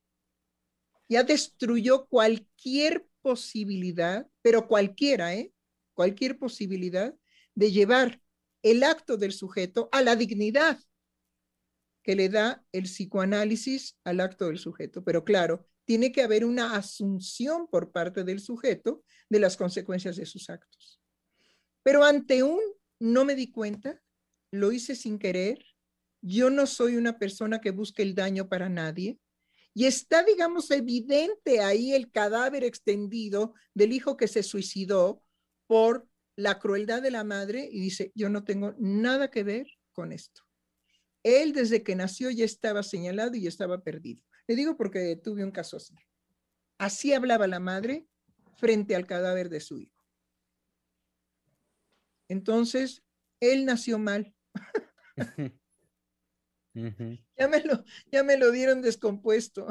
[1.10, 5.52] ya destruyó cualquier posibilidad, pero cualquiera, ¿eh?
[5.94, 7.14] Cualquier posibilidad
[7.54, 8.22] de llevar
[8.64, 10.80] el acto del sujeto a la dignidad
[12.04, 15.04] que le da el psicoanálisis al acto del sujeto.
[15.04, 20.26] Pero claro, tiene que haber una asunción por parte del sujeto de las consecuencias de
[20.26, 21.00] sus actos.
[21.84, 22.60] Pero ante un
[23.00, 24.02] no me di cuenta,
[24.52, 25.64] lo hice sin querer,
[26.22, 29.20] yo no soy una persona que busque el daño para nadie,
[29.74, 35.24] y está, digamos, evidente ahí el cadáver extendido del hijo que se suicidó
[35.68, 36.09] por
[36.40, 40.42] la crueldad de la madre y dice, yo no tengo nada que ver con esto.
[41.22, 44.24] Él desde que nació ya estaba señalado y ya estaba perdido.
[44.48, 45.94] Le digo porque tuve un caso así.
[46.78, 48.08] Así hablaba la madre
[48.56, 50.02] frente al cadáver de su hijo.
[52.30, 53.04] Entonces,
[53.42, 54.34] él nació mal.
[56.74, 59.68] ya, me lo, ya me lo dieron descompuesto.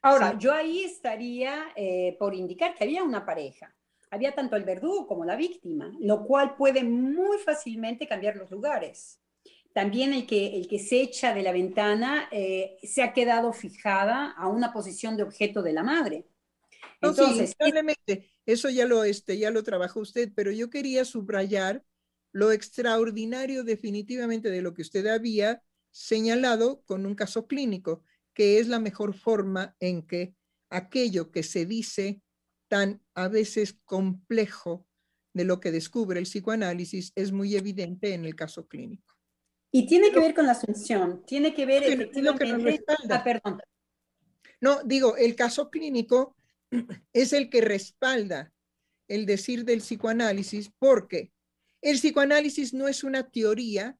[0.00, 3.76] Ahora, yo ahí estaría eh, por indicar que había una pareja.
[4.10, 9.20] Había tanto el verdugo como la víctima, lo cual puede muy fácilmente cambiar los lugares.
[9.72, 14.32] También el que, el que se echa de la ventana eh, se ha quedado fijada
[14.32, 16.26] a una posición de objeto de la madre.
[17.00, 17.54] Entonces,
[18.06, 21.84] sí, eso ya lo, este, ya lo trabajó usted, pero yo quería subrayar
[22.32, 28.02] lo extraordinario definitivamente de lo que usted había señalado con un caso clínico,
[28.34, 30.34] que es la mejor forma en que
[30.68, 32.20] aquello que se dice
[32.70, 34.86] tan a veces complejo
[35.34, 39.16] de lo que descubre el psicoanálisis es muy evidente en el caso clínico.
[39.72, 42.84] Y tiene que ver con la asunción, tiene que ver efectivamente...
[43.10, 43.60] ah, perdón.
[44.60, 46.36] No, digo, el caso clínico
[47.12, 48.52] es el que respalda
[49.08, 51.32] el decir del psicoanálisis porque
[51.82, 53.98] el psicoanálisis no es una teoría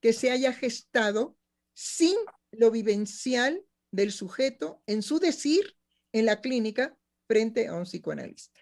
[0.00, 1.36] que se haya gestado
[1.74, 2.16] sin
[2.52, 5.76] lo vivencial del sujeto en su decir
[6.12, 6.96] en la clínica
[7.32, 8.60] frente a un psicoanalista.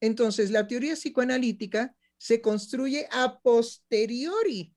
[0.00, 4.74] Entonces, la teoría psicoanalítica se construye a posteriori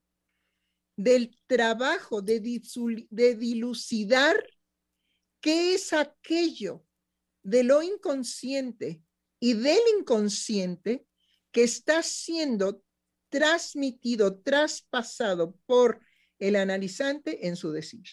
[0.95, 4.35] del trabajo de, dilucidar
[5.39, 6.85] qué es aquello
[7.41, 9.01] de lo inconsciente
[9.39, 11.07] y del inconsciente
[11.51, 12.83] que está siendo
[13.29, 15.99] transmitido, traspasado por
[16.37, 18.03] el analizante en su decir.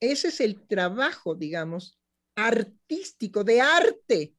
[0.00, 1.98] Ese es el trabajo, digamos,
[2.34, 4.37] artístico, de arte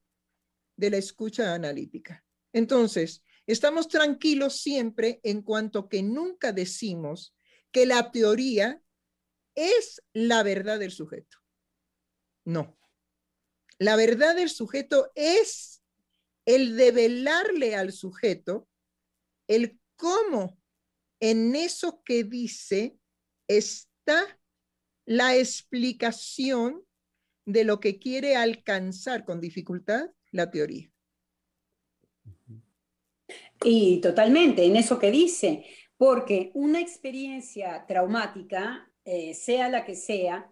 [0.79, 2.23] de la escucha analítica.
[2.53, 7.35] Entonces, estamos tranquilos siempre en cuanto que nunca decimos
[7.71, 8.81] que la teoría
[9.55, 11.37] es la verdad del sujeto.
[12.45, 12.79] No.
[13.77, 15.81] La verdad del sujeto es
[16.45, 18.69] el develarle al sujeto
[19.47, 20.61] el cómo
[21.19, 22.97] en eso que dice
[23.49, 24.39] está
[25.05, 26.85] la explicación
[27.45, 30.89] de lo que quiere alcanzar con dificultad la teoría.
[33.63, 35.65] Y totalmente, en eso que dice,
[35.97, 40.49] porque una experiencia traumática, eh, sea la que sea,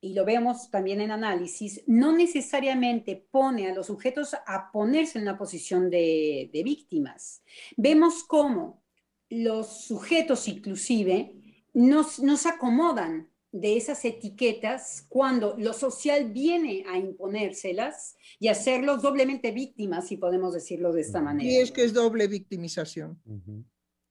[0.00, 5.22] y lo vemos también en análisis, no necesariamente pone a los sujetos a ponerse en
[5.22, 7.42] una posición de, víctimas.
[7.76, 8.82] Vemos cómo
[9.28, 11.34] los sujetos inclusive
[11.72, 20.06] nos acomodan de esas etiquetas cuando lo social viene a imponérselas y hacerlos doblemente víctimas,
[20.06, 21.50] si podemos decirlo de esta manera.
[21.50, 23.20] Y es que es doble victimización.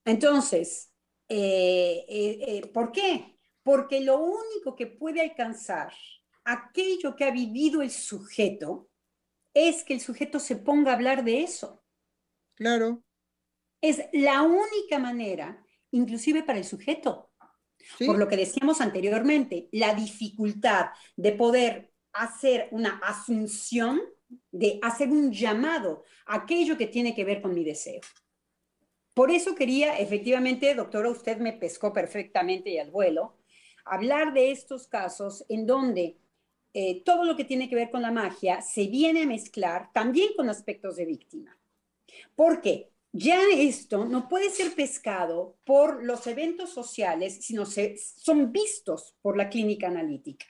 [0.05, 0.91] Entonces,
[1.29, 3.37] eh, eh, eh, ¿por qué?
[3.63, 5.93] Porque lo único que puede alcanzar
[6.43, 8.89] aquello que ha vivido el sujeto
[9.53, 11.83] es que el sujeto se ponga a hablar de eso.
[12.55, 13.03] Claro.
[13.81, 17.28] Es la única manera, inclusive para el sujeto.
[18.05, 24.01] Por lo que decíamos anteriormente, la dificultad de poder hacer una asunción,
[24.51, 28.01] de hacer un llamado a aquello que tiene que ver con mi deseo.
[29.13, 33.37] Por eso quería, efectivamente, doctora, usted me pescó perfectamente y al vuelo,
[33.85, 36.17] hablar de estos casos en donde
[36.73, 40.29] eh, todo lo que tiene que ver con la magia se viene a mezclar también
[40.37, 41.57] con aspectos de víctima.
[42.35, 42.91] ¿Por qué?
[43.11, 49.35] Ya esto no puede ser pescado por los eventos sociales, sino se, son vistos por
[49.35, 50.45] la clínica analítica,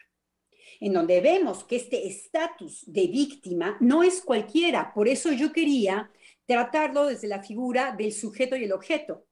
[0.79, 4.93] en donde vemos que este estatus de víctima no es cualquiera.
[4.93, 6.11] Por eso yo quería
[6.45, 9.25] tratarlo desde la figura del sujeto y el objeto.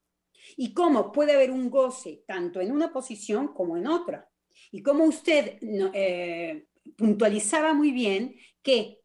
[0.56, 4.30] y cómo puede haber un goce tanto en una posición como en otra.
[4.70, 6.66] Y como usted eh,
[6.96, 9.00] puntualizaba muy bien que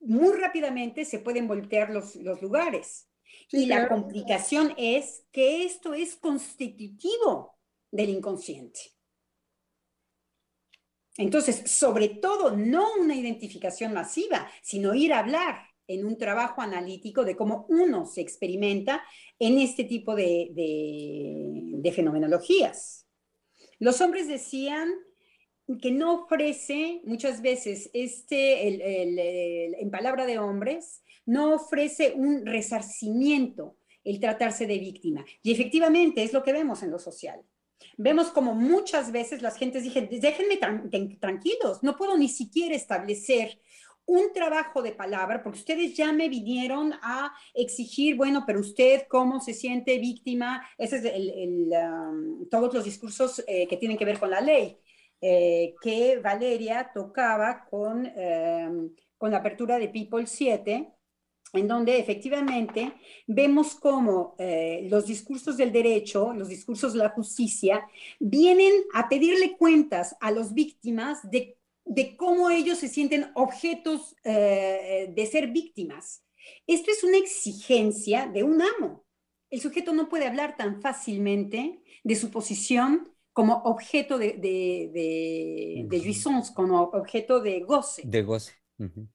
[0.00, 3.08] muy rápidamente se pueden voltear los, lugares.
[3.52, 7.58] Y la complicación es que esto es constitutivo
[7.90, 8.80] del inconsciente.
[11.18, 17.24] Entonces, sobre todo, no una identificación masiva, sino ir a hablar en un trabajo analítico
[17.24, 19.02] de cómo uno se experimenta
[19.38, 23.06] en este tipo de, fenomenologías.
[23.78, 24.90] Los hombres decían
[25.80, 34.18] que no ofrece muchas veces este, en palabra de hombres, no ofrece un resarcimiento el
[34.20, 35.24] tratarse de víctima.
[35.42, 37.40] Y efectivamente es lo que vemos en lo social.
[37.96, 40.58] Vemos como muchas veces las gentes dicen, déjenme
[41.20, 43.60] tranquilos, no puedo ni siquiera establecer
[44.04, 49.40] un trabajo de palabra, porque ustedes ya me vinieron a exigir, bueno, pero usted cómo
[49.40, 54.18] se siente víctima, ese es el, um, todos los discursos eh, que tienen que ver
[54.18, 54.76] con la ley,
[55.20, 60.92] eh, que Valeria tocaba con, um, con la apertura de People 7,
[61.52, 62.94] en donde efectivamente
[63.26, 67.86] vemos cómo eh, los discursos del derecho, los discursos de la justicia,
[68.18, 75.12] vienen a pedirle cuentas a las víctimas de de cómo ellos se sienten objetos eh,
[75.14, 76.24] de ser víctimas.
[76.66, 79.04] Esto es una exigencia de un amo.
[79.50, 86.52] El sujeto no puede hablar tan fácilmente de su posición como objeto de, de, de,
[86.54, 88.02] como objeto de goce.
[88.04, 88.52] De goce.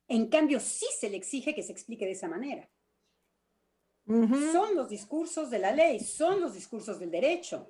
[0.07, 2.69] En cambio, sí se le exige que se explique de esa manera.
[4.05, 7.67] Son los discursos de la ley, son los discursos del derecho.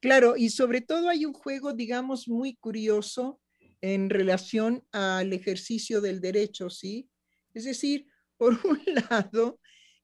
[0.00, 3.40] Claro, y sobre todo hay un juego, digamos, muy curioso
[3.80, 7.08] en relación al ejercicio del derecho, ¿sí?
[7.54, 9.60] Es decir, por un lado,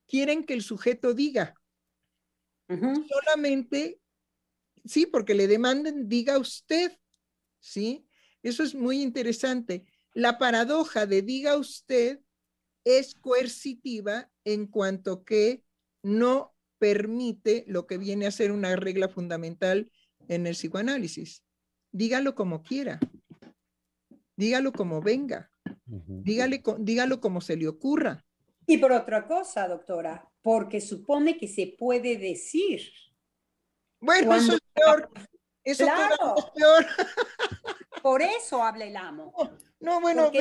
[0.06, 1.54] quieren que el sujeto diga.
[2.68, 4.00] Solamente,
[4.84, 6.96] sí, porque le demanden, diga usted,
[7.60, 8.06] ¿sí?
[8.42, 9.84] Eso es muy interesante.
[10.14, 12.20] La paradoja de diga usted
[12.84, 15.64] es coercitiva en cuanto que
[16.02, 19.90] no permite lo que viene a ser una regla fundamental
[20.28, 21.44] en el psicoanálisis.
[21.92, 22.98] Dígalo como quiera
[24.36, 25.48] dígalo como venga,
[25.84, 28.24] Dígale, dígalo como se le ocurra.
[28.66, 32.80] Y por otra cosa, doctora, porque supone que se puede decir.
[34.00, 35.10] Bueno, eso es peor.
[35.64, 36.86] Eso es peor.
[38.02, 39.32] Por eso habla el amo.
[39.78, 40.40] No, bueno, Porque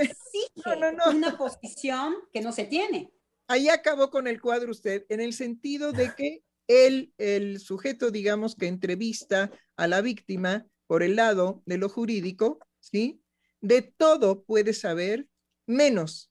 [0.00, 0.76] exige
[1.08, 3.12] una posición que no se tiene.
[3.46, 8.54] Ahí acabó con el cuadro usted, en el sentido de que él, el sujeto, digamos,
[8.54, 13.22] que entrevista a la víctima por el lado de lo jurídico, ¿sí?
[13.60, 15.26] De todo puede saber,
[15.66, 16.30] menos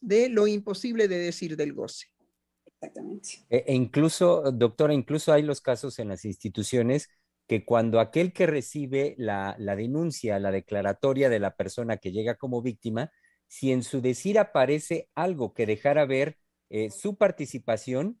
[0.00, 2.11] de lo imposible de decir del goce.
[2.82, 3.44] Exactamente.
[3.48, 7.08] E, e, incluso, doctora, incluso hay los casos en las instituciones
[7.46, 12.60] que cuando aquel que recibe la, denuncia, la declaratoria de la persona que llega como
[12.60, 13.12] víctima,
[13.46, 16.38] si en su decir aparece algo que dejara ver
[16.70, 18.20] eh, su participación,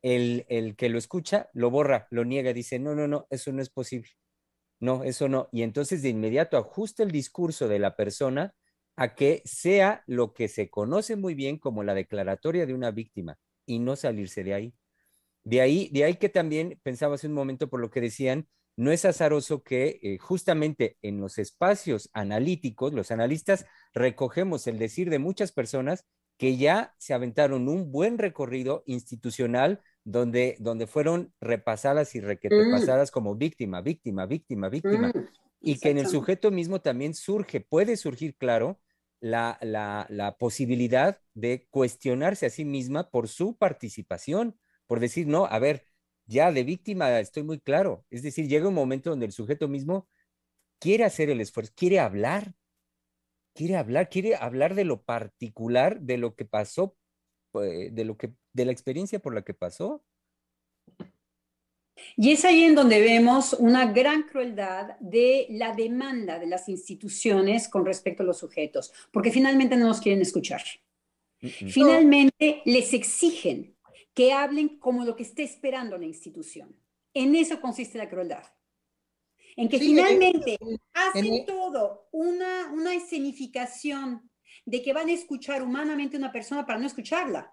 [0.00, 3.60] el, el, que lo escucha lo borra, lo niega, dice, no, no, no, eso no
[3.60, 4.10] es posible.
[4.80, 5.48] No, eso no.
[5.52, 8.54] Y entonces de inmediato ajusta el discurso de la persona
[8.96, 13.38] a que sea lo que se conoce muy bien como la declaratoria de una víctima
[13.68, 14.74] y no salirse de ahí.
[15.44, 18.92] De ahí, de ahí que también pensaba hace un momento por lo que decían, no
[18.92, 25.18] es azaroso que eh, justamente en los espacios analíticos, los analistas recogemos el decir de
[25.18, 26.04] muchas personas
[26.36, 33.34] que ya se aventaron un buen recorrido institucional donde, donde fueron repasadas y repasadas como
[33.34, 35.08] víctima, víctima, víctima, víctima.
[35.08, 35.26] Mm,
[35.60, 38.80] y que en el sujeto mismo también surge, puede surgir, claro,
[39.20, 45.58] la, la, posibilidad de cuestionarse a sí misma por su participación, por decir, no, a
[45.58, 45.86] ver,
[46.26, 48.04] ya de víctima estoy muy claro.
[48.10, 50.08] Es decir, llega un momento donde el sujeto mismo
[50.78, 52.54] quiere hacer el esfuerzo, quiere hablar,
[53.54, 56.96] quiere hablar, quiere hablar de lo particular, de lo que pasó,
[57.50, 60.04] pues, de lo que, de la experiencia por la que pasó.
[62.16, 67.68] Y es ahí en donde vemos una gran crueldad de la demanda de las instituciones
[67.68, 70.62] con respecto a los sujetos, porque finalmente no nos quieren escuchar.
[71.40, 73.76] Finalmente les exigen
[74.12, 76.74] que hablen como lo que esté esperando la institución.
[77.14, 78.44] En eso consiste la crueldad
[79.58, 80.56] en que finalmente
[80.94, 84.30] hacen todo una, una escenificación
[84.64, 87.52] de que van a escuchar humanamente a una persona para no escucharla.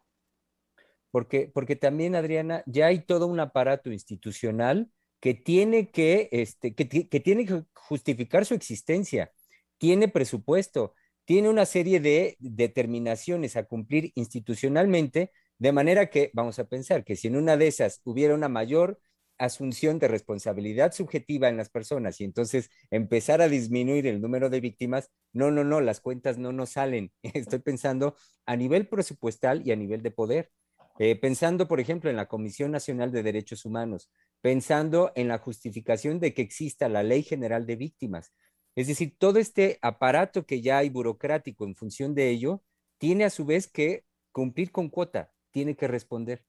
[1.16, 4.92] Porque, porque también, Adriana, ya hay todo un aparato institucional
[5.22, 9.32] que tiene que, este, que, que tiene que justificar su existencia,
[9.78, 10.94] tiene presupuesto,
[11.24, 17.16] tiene una serie de determinaciones a cumplir institucionalmente De manera que vamos a pensar que
[17.16, 19.00] si en una de esas hubiera una mayor
[19.38, 24.60] asunción de responsabilidad subjetiva en las personas y entonces empezar a disminuir el número de
[24.60, 27.14] víctimas, no, no, no, las cuentas no nos salen.
[27.24, 30.52] Estoy pensando a nivel presupuestal y a nivel de poder.
[30.98, 34.10] Eh, pensando, por ejemplo, en la Comisión Nacional de Derechos Humanos,
[34.42, 38.34] pensando en la justificación de que exista la Ley General de Víctimas.
[38.76, 42.62] Es decir, todo este aparato que ya hay burocrático en función de ello,
[42.98, 46.44] tiene a su vez que cumplir con cuota, tiene que responder.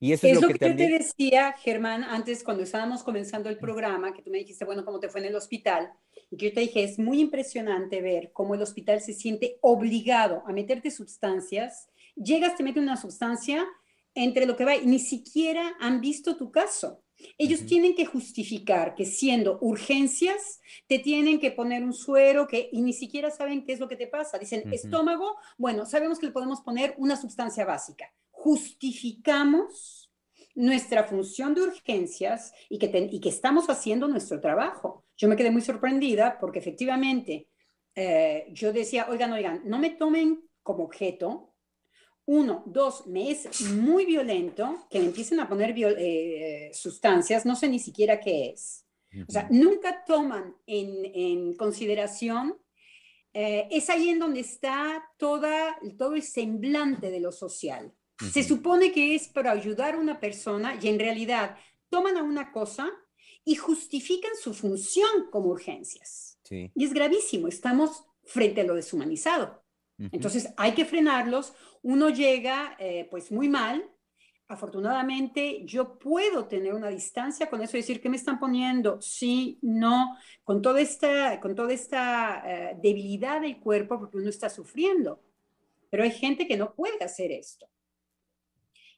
[0.00, 4.12] Y eso es, lo, que, yo te decía, Germán, antes cuando estábamos comenzando el programa,
[4.12, 5.92] que tú me dijiste, bueno, ¿cómo te fue en el hospital?
[6.30, 10.44] Y que yo te dije, es muy impresionante ver cómo el hospital se siente obligado
[10.46, 11.88] a meterte sustancias.
[12.14, 13.66] Llegas, te mete una sustancia
[14.24, 17.02] entre lo que va y ni siquiera han visto tu caso.
[17.36, 22.80] Ellos tienen que justificar que siendo urgencias, te tienen que poner un suero que, y
[22.80, 24.38] ni siquiera saben qué es lo que te pasa.
[24.38, 28.12] Dicen, estómago, bueno, sabemos que le podemos poner una sustancia básica.
[28.30, 30.12] Justificamos
[30.54, 35.04] nuestra función de urgencias y que, y que estamos haciendo nuestro trabajo.
[35.16, 37.48] Yo me quedé muy sorprendida porque efectivamente
[37.94, 41.47] eh, yo decía, oigan, oigan, no me tomen como objeto,
[42.28, 47.70] uno, dos, me es muy violento que me empiecen a poner eh, sustancias, no sé
[47.70, 48.84] ni siquiera qué es.
[49.26, 52.58] O sea, nunca toman en, consideración,
[53.32, 57.94] eh, es ahí en donde está toda, todo el semblante de lo social.
[58.30, 61.56] Se supone que es para ayudar a una persona y en realidad
[61.88, 62.90] toman a una cosa
[63.42, 66.38] y justifican su función como urgencias.
[66.50, 69.62] Y es gravísimo, estamos frente a lo deshumanizado.
[69.98, 71.54] Entonces hay que frenarlos.
[71.82, 73.84] Uno llega eh, pues muy mal.
[74.46, 80.16] Afortunadamente yo puedo tener una distancia con eso, decir que me están poniendo, sí, no,
[80.42, 85.22] con toda esta, con toda esta eh, debilidad del cuerpo porque uno está sufriendo.
[85.90, 87.68] Pero hay gente que no puede hacer esto.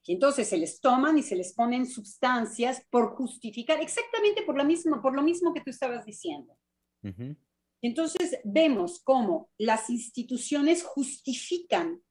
[0.07, 4.65] Y entonces se les toman y se les ponen sustancias por justificar, exactamente por, la
[4.65, 6.57] misma, por lo mismo que tú estabas diciendo.
[7.83, 12.03] Entonces vemos cómo las instituciones justifican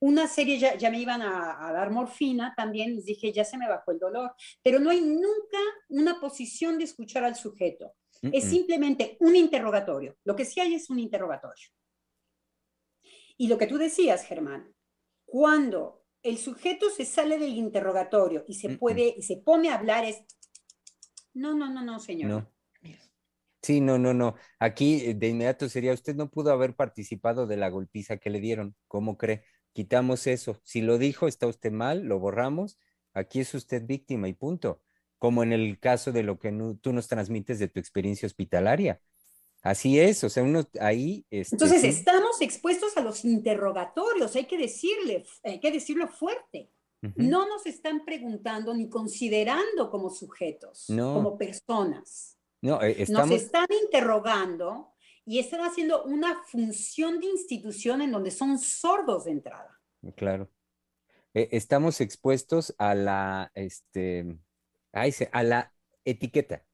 [0.00, 3.90] una serie, ya, me iban a, dar morfina, también les dije, ya se me bajó
[3.90, 7.94] el dolor, pero no hay nunca una posición de escuchar al sujeto.
[8.20, 10.16] Es simplemente un interrogatorio.
[10.24, 11.68] Lo que sí hay es un interrogatorio.
[13.36, 14.74] Y lo que tú decías, Germán,
[15.24, 20.04] cuando el sujeto se sale del interrogatorio y se puede y se pone a hablar
[20.04, 20.24] es
[21.34, 22.30] no, no, no, no, señor.
[22.30, 22.53] No.
[23.64, 24.34] Sí, no, no, no.
[24.58, 28.38] Aquí eh, de inmediato sería, usted no pudo haber participado de la golpiza que le
[28.38, 28.76] dieron.
[28.88, 29.42] ¿Cómo cree?
[29.72, 30.60] Quitamos eso.
[30.64, 32.78] Si lo dijo, está usted mal, lo borramos.
[33.14, 34.82] Aquí es usted víctima y punto.
[35.18, 36.52] Como en el caso de lo que
[36.82, 39.00] tú nos transmites de tu experiencia hospitalaria.
[39.62, 41.24] Así es, o sea, uno ahí...
[41.30, 46.70] Este, Entonces, estamos expuestos a los interrogatorios, hay que decirle, hay que decirlo fuerte.
[47.16, 52.34] No nos están preguntando ni considerando como sujetos, como personas.
[52.64, 54.94] No, eh, Nos están interrogando
[55.26, 59.78] y están haciendo una función de institución en donde son sordos de entrada.
[60.16, 60.50] Claro.
[61.34, 64.38] Eh, estamos expuestos a la, este,
[64.92, 65.74] a la
[66.06, 66.64] etiqueta.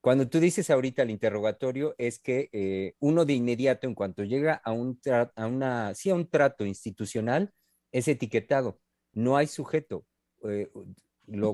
[0.00, 4.54] Cuando tú dices ahorita el interrogatorio, es que eh, uno de inmediato, en cuanto llega
[4.64, 5.00] a un,
[5.34, 7.52] a una, sí, a un trato institucional,
[7.90, 8.78] es etiquetado.
[9.12, 10.06] No hay sujeto.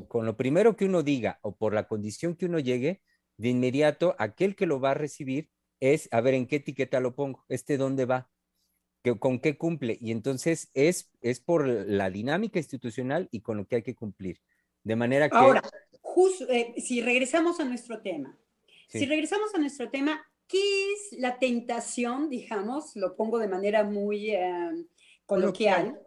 [0.09, 3.01] con lo primero que uno diga o por la condición que uno llegue,
[3.39, 5.49] de inmediato aquel que lo va a recibir
[5.81, 7.45] es, a ver, ¿en qué etiqueta lo pongo?
[7.49, 8.29] ¿Este dónde va?
[9.21, 9.97] ¿Con qué cumple?
[10.01, 14.41] Y entonces es, es por la dinámica institucional y con lo que hay que cumplir.
[14.83, 15.37] De manera que...
[15.37, 15.63] Ahora,
[16.51, 18.37] eh, si regresamos a nuestro tema,
[18.89, 24.31] si regresamos a nuestro tema, ¿qué es la tentación, digamos, lo pongo de manera muy
[24.31, 24.87] eh,
[25.27, 26.01] coloquial,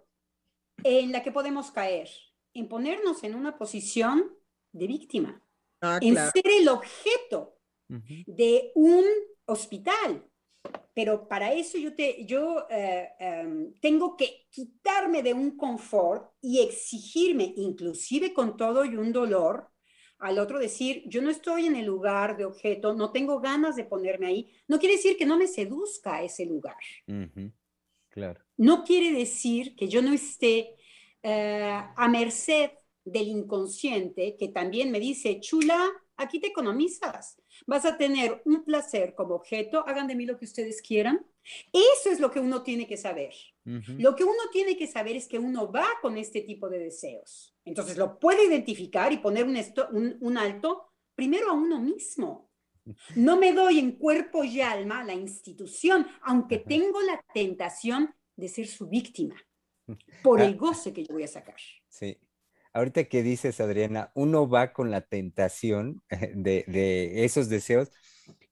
[0.84, 2.10] en la que podemos caer?
[2.54, 4.36] En ponernos en una posición
[4.74, 5.42] de víctima.
[5.82, 7.58] Ah, en ser el objeto
[7.88, 9.04] de un
[9.46, 10.26] hospital.
[10.94, 16.60] Pero para eso yo, te, yo eh, em, tengo que quitarme de un confort y
[16.60, 19.70] exigirme, inclusive con todo y un dolor,
[20.20, 23.86] al otro decir, yo no estoy en el lugar de objeto, no tengo ganas de
[23.86, 26.76] ponerme ahí, no quiere decir que no me seduzca ese lugar.
[28.10, 28.42] Claro.
[28.58, 30.76] No quiere decir que yo no esté
[31.24, 32.72] eh, a merced
[33.04, 37.42] del inconsciente que también me dice, chula, aquí te economizas.
[37.66, 41.26] Vas a tener un placer como objeto, hagan de mí lo que ustedes quieran.
[41.74, 43.34] Eso es lo que uno tiene que saber.
[43.64, 47.56] Lo que uno tiene que saber es que uno va con este tipo de deseos.
[47.66, 52.50] Entonces lo puede identificar y poner un, un, alto primero a uno mismo.
[53.16, 58.48] No me doy en cuerpo y alma a la institución, aunque tengo la tentación de
[58.48, 59.36] ser su víctima.
[60.24, 61.60] por el goce que yo voy a sacar.
[61.90, 62.18] Sí.
[62.74, 67.92] Ahorita que dices, Adriana, uno va con la tentación de, esos deseos.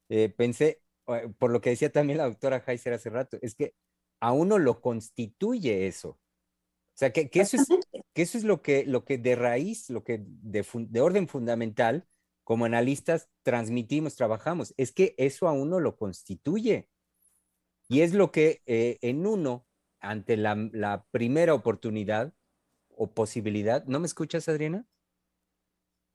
[0.10, 3.76] Eh, pensé, eh, por lo que decía también la doctora Heiser hace rato, es que
[4.20, 6.10] a uno lo constituye eso.
[6.10, 7.68] O sea, que, eso, es,
[8.14, 12.06] que eso es lo que, lo que de raíz, lo que de, de orden fundamental,
[12.44, 16.90] como analistas transmitimos, trabajamos, es que eso a uno lo constituye.
[17.88, 19.66] Y es lo que eh, en uno,
[20.00, 22.34] ante la, primera oportunidad
[23.00, 24.86] o posibilidad, ¿no me escuchas, Adriana?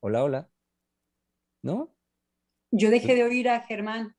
[0.01, 0.51] Hola, hola.
[1.63, 1.97] ¿No?
[2.71, 4.15] Yo dejé de oír a Germán.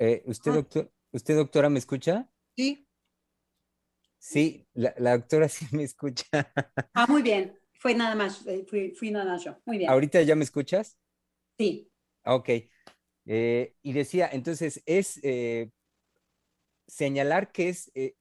[0.00, 0.54] Eh, ¿usted, ah.
[0.56, 2.28] doctor, ¿Usted, doctora, me escucha?
[2.56, 2.88] Sí.
[4.18, 6.26] Sí, la, doctora sí me escucha.
[6.94, 7.56] Ah, muy bien.
[7.74, 9.56] Fue nada más, eh, fui, fui nada más yo.
[9.64, 9.88] Muy bien.
[9.88, 10.98] ¿Ahorita ya me escuchas?
[11.56, 11.92] Sí.
[12.24, 12.48] Ok.
[13.26, 15.70] Eh, y decía, entonces, es eh,
[16.88, 18.16] señalar que es eh,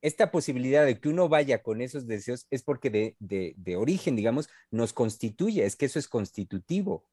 [0.00, 3.16] esta posibilidad de que uno vaya con esos deseos es porque de,
[3.56, 7.08] de, origen, digamos, nos constituye, es que eso es constitutivo.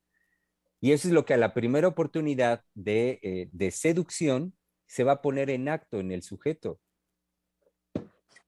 [0.82, 4.54] Y eso es lo que a la primera oportunidad de, de seducción
[4.88, 6.80] se va a poner en acto en el sujeto.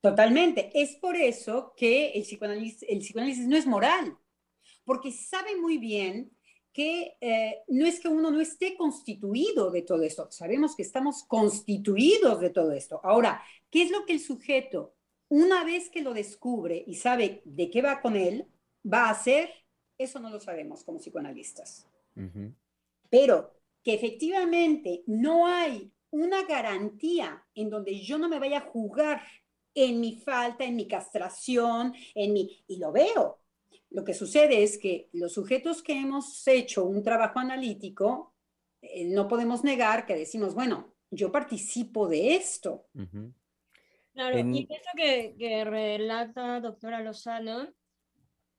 [0.02, 0.70] Totalmente.
[0.74, 4.18] Es por eso que el psicoanálisis, el psicoanálisis no es moral,
[4.86, 6.32] porque sabe muy bien
[6.78, 11.24] que eh, no es que uno no esté constituido de todo esto, sabemos que estamos
[11.24, 13.02] constituidos de todo esto.
[13.04, 14.94] Ahora, ¿qué es lo que el sujeto,
[15.28, 18.46] una vez que lo descubre y sabe de qué va con él,
[18.86, 19.50] va a hacer?
[19.98, 21.88] Eso no lo sabemos como psicoanalistas.
[23.10, 29.24] Pero que efectivamente no hay una garantía en donde yo no me vaya a jugar
[29.74, 32.64] en mi falta, en mi castración, en mi...
[32.68, 33.40] Y lo veo,
[33.90, 38.34] lo que sucede es que los sujetos que hemos hecho un trabajo analítico,
[38.82, 42.86] eh, no podemos negar que decimos, bueno, yo participo de esto.
[44.14, 47.74] Claro, y eso que, que, relata doctora Lozano,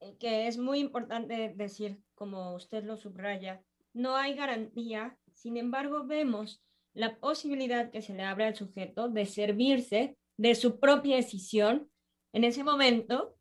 [0.00, 3.62] eh, que es muy importante decir, como usted lo subraya,
[3.92, 6.62] no hay garantía, sin embargo vemos
[6.94, 11.90] la posibilidad que se le abre al sujeto de servirse de su propia decisión
[12.32, 13.37] en ese momento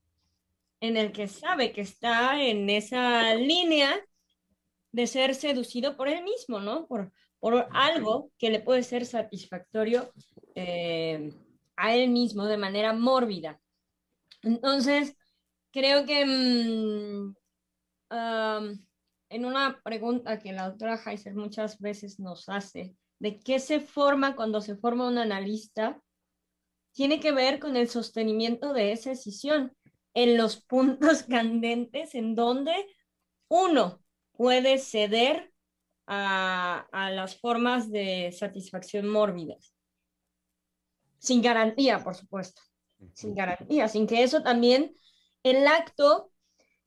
[0.80, 4.00] en el que sabe que está en esa línea
[4.92, 6.88] de ser seducido por él mismo, ¿no?
[6.88, 10.12] Por, por algo que le puede ser satisfactorio
[10.56, 11.34] eh,
[11.76, 13.60] a él mismo de manera mórbida.
[14.42, 15.16] Entonces,
[15.72, 17.36] creo que mm,
[19.30, 24.36] en una pregunta que la doctora Heiser muchas veces nos hace, de qué se forma
[24.36, 26.02] cuando se forma un analista,
[26.94, 29.76] tiene que ver con el sostenimiento de esa decisión
[30.18, 32.74] en los puntos candentes en donde
[33.49, 35.53] uno puede ceder
[36.07, 39.76] a, las formas de satisfacción mórbidas.
[41.20, 42.63] Sin garantía, por supuesto.
[43.13, 44.95] Sin garantía, sin que eso también,
[45.43, 46.32] el acto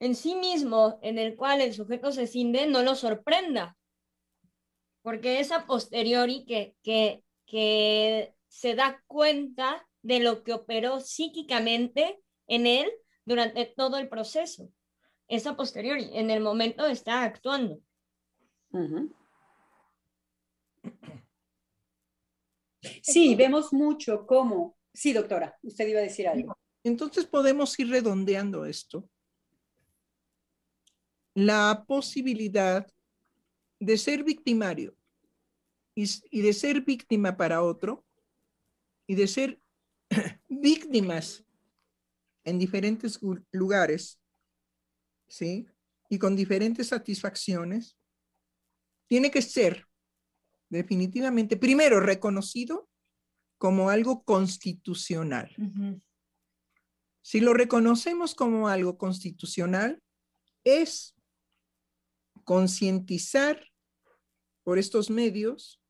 [0.00, 3.76] en sí mismo en el cual el sujeto se cinde no lo sorprenda.
[5.02, 12.18] Porque es a posteriori que, que, que se da cuenta de lo que operó psíquicamente
[12.48, 12.90] en él
[13.30, 14.72] durante todo el proceso.
[15.28, 17.80] Es a posteriori, en el momento está actuando.
[23.00, 24.76] Sí, vemos mucho cómo.
[24.92, 26.58] Sí, doctora, usted iba a decir algo.
[26.82, 29.08] Entonces podemos ir redondeando esto.
[31.34, 32.84] La posibilidad
[33.78, 34.96] de ser victimario
[35.94, 38.04] y, y de ser víctima para otro
[39.06, 39.60] y de ser
[40.48, 41.44] víctimas
[42.44, 43.20] en diferentes
[43.52, 44.20] lugares,
[45.28, 45.66] ¿sí?
[46.08, 47.96] Y con diferentes satisfacciones,
[49.06, 49.86] tiene que ser
[50.68, 52.88] definitivamente, primero, reconocido
[53.58, 55.54] como algo constitucional.
[57.22, 60.02] Si lo reconocemos como algo constitucional,
[60.64, 61.14] es
[62.44, 63.66] concientizar
[64.64, 65.80] por estos medios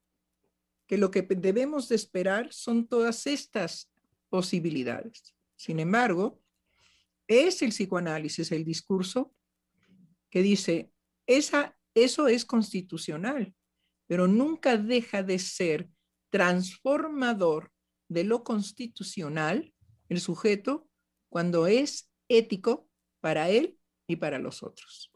[0.87, 3.91] que lo que debemos de esperar son todas estas
[4.29, 5.35] posibilidades.
[5.61, 6.41] Sin embargo,
[7.29, 9.35] es el psicoanálisis, el discurso
[10.31, 10.91] que dice,
[11.27, 13.55] esa, eso es constitucional,
[14.07, 15.91] pero nunca deja de ser
[16.31, 17.73] transformador
[18.09, 19.75] de lo constitucional
[20.09, 20.89] el sujeto
[21.29, 22.89] cuando es ético
[23.21, 25.13] para él y para los otros.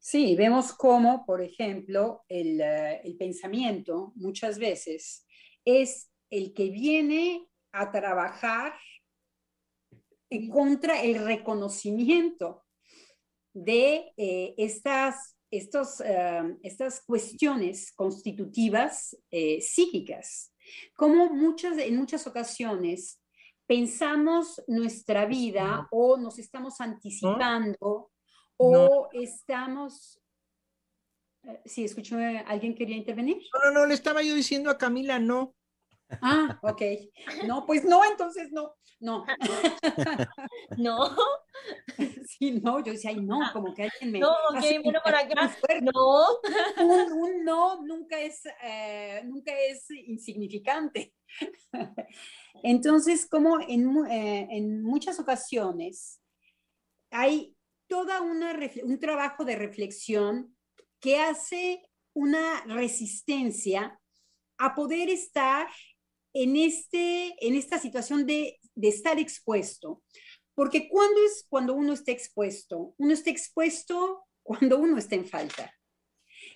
[0.00, 5.24] Sí, vemos cómo, por ejemplo, el, eh, el pensamiento muchas veces
[5.64, 8.74] es el que viene a trabajar
[10.30, 12.64] en contra el reconocimiento
[13.54, 20.52] de eh, estas, estos, eh, estas cuestiones constitutivas eh, psíquicas.
[20.94, 23.20] Como muchas, en muchas ocasiones
[23.66, 28.10] pensamos nuestra vida o nos estamos anticipando
[28.56, 30.20] o estamos...
[31.44, 32.16] Eh, sí, escucho,
[32.46, 33.38] ¿alguien quería intervenir?
[33.52, 35.54] No, no, no, le estaba yo diciendo a Camila, no.
[36.22, 36.82] Ah, ok.
[37.46, 39.24] No, pues no, entonces no, no.
[40.78, 41.16] No.
[42.28, 44.20] Sí, no, yo decía, ay, no, como que alguien me...
[44.20, 45.52] No, ok, bueno, para acá.
[45.80, 46.38] No.
[46.84, 51.14] Un, un, no nunca es, eh, nunca es insignificante.
[52.62, 56.20] Entonces, como en, eh, en muchas ocasiones
[57.10, 57.56] hay
[57.88, 60.54] toda una un trabajo de reflexión
[61.00, 61.82] que hace
[62.12, 63.98] una resistencia
[64.58, 65.66] a poder estar
[66.32, 70.02] en, este, en esta situación de, de estar expuesto.
[70.54, 72.94] Porque cuando es cuando uno está expuesto?
[72.98, 75.72] Uno está expuesto cuando uno está en falta.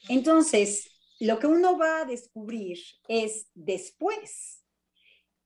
[0.08, 4.64] Entonces, lo que uno va a descubrir es después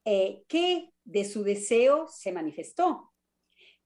[0.06, 3.12] eh, que de su deseo se manifestó.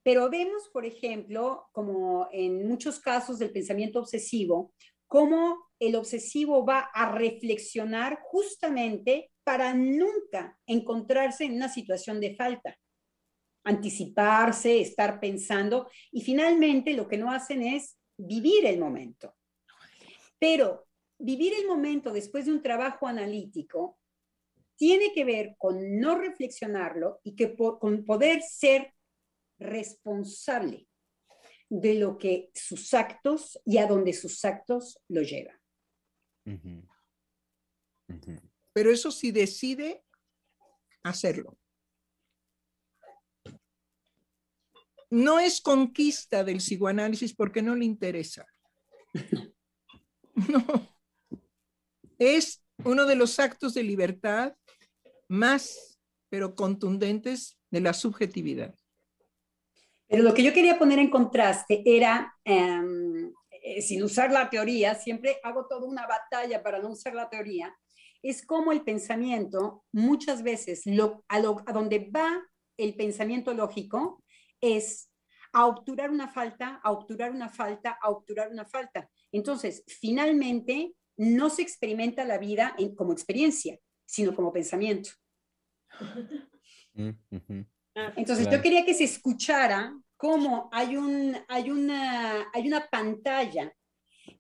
[0.02, 4.72] Pero vemos, por ejemplo, como en muchos casos del pensamiento obsesivo,
[5.06, 12.78] cómo el obsesivo va a reflexionar justamente para nunca encontrarse en una situación de falta,
[13.64, 19.36] anticiparse, estar pensando y finalmente lo que no hacen es vivir el momento.
[20.38, 20.86] Pero
[21.18, 23.98] vivir el momento después de un trabajo analítico
[24.76, 28.94] tiene que ver con no reflexionarlo y que con poder ser
[29.58, 30.88] responsable
[31.68, 35.60] de lo que sus actos y a donde sus actos lo llevan.
[38.80, 40.02] Pero eso sí decide
[41.02, 41.58] hacerlo.
[45.10, 48.46] No es conquista del psicoanálisis porque no le interesa.
[50.48, 50.64] No.
[52.18, 54.56] Es uno de los actos de libertad
[55.28, 56.00] más,
[56.30, 58.74] pero contundentes de la subjetividad.
[60.08, 64.94] Pero lo que yo quería poner en contraste era, em, eh, sin usar la teoría,
[64.94, 67.76] siempre hago toda una batalla para no usar la teoría,
[68.22, 72.42] es como el pensamiento, muchas veces, lo, a, a donde va
[72.76, 74.22] el pensamiento lógico
[74.60, 75.10] es
[75.52, 79.10] a obturar una falta, a obturar una falta, a obturar una falta.
[79.32, 85.10] Entonces, finalmente, no se experimenta la vida en, como experiencia, sino como pensamiento.
[86.94, 87.10] Mm,
[87.96, 93.74] Ah, Entonces yo quería que se escuchara cómo hay, un, hay, una, hay una pantalla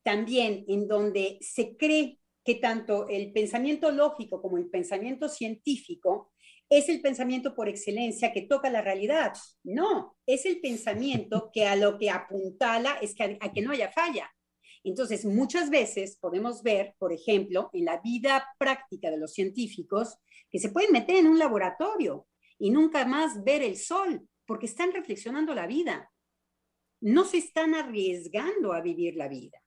[0.04, 6.32] también en donde se cree que tanto el pensamiento lógico como el pensamiento científico
[6.70, 9.32] es el pensamiento por excelencia que toca la realidad.
[9.64, 13.90] No, es el pensamiento que a lo que apuntala es que a, que no haya
[13.90, 14.30] falla.
[14.84, 20.16] Entonces, muchas veces podemos ver, por ejemplo, en la vida práctica de los científicos,
[20.48, 24.92] que se pueden meter en un laboratorio y nunca más ver el sol, porque están
[24.92, 26.10] reflexionando la vida.
[27.00, 29.58] No se están arriesgando a vivir la vida.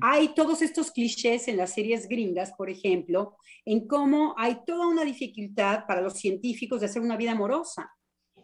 [0.00, 5.04] Hay todos estos clichés en las series gringas, por ejemplo, en cómo hay toda una
[5.04, 7.90] dificultad para los científicos de hacer una vida amorosa.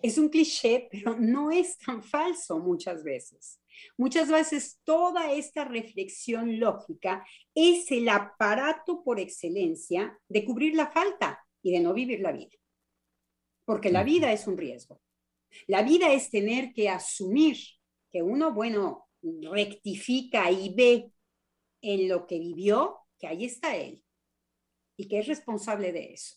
[0.00, 3.60] Es un cliché, pero no es tan falso muchas veces.
[3.96, 11.44] Muchas veces toda esta reflexión lógica es el aparato por excelencia de cubrir la falta
[11.62, 12.58] y de no vivir la vida
[13.68, 15.02] porque la vida es un riesgo.
[15.66, 17.58] La vida es tener que asumir
[18.10, 19.07] que uno, bueno,
[19.42, 21.12] rectifica y ve
[21.80, 24.04] en lo que vivió, que ahí está él
[24.96, 26.36] y que es responsable de eso.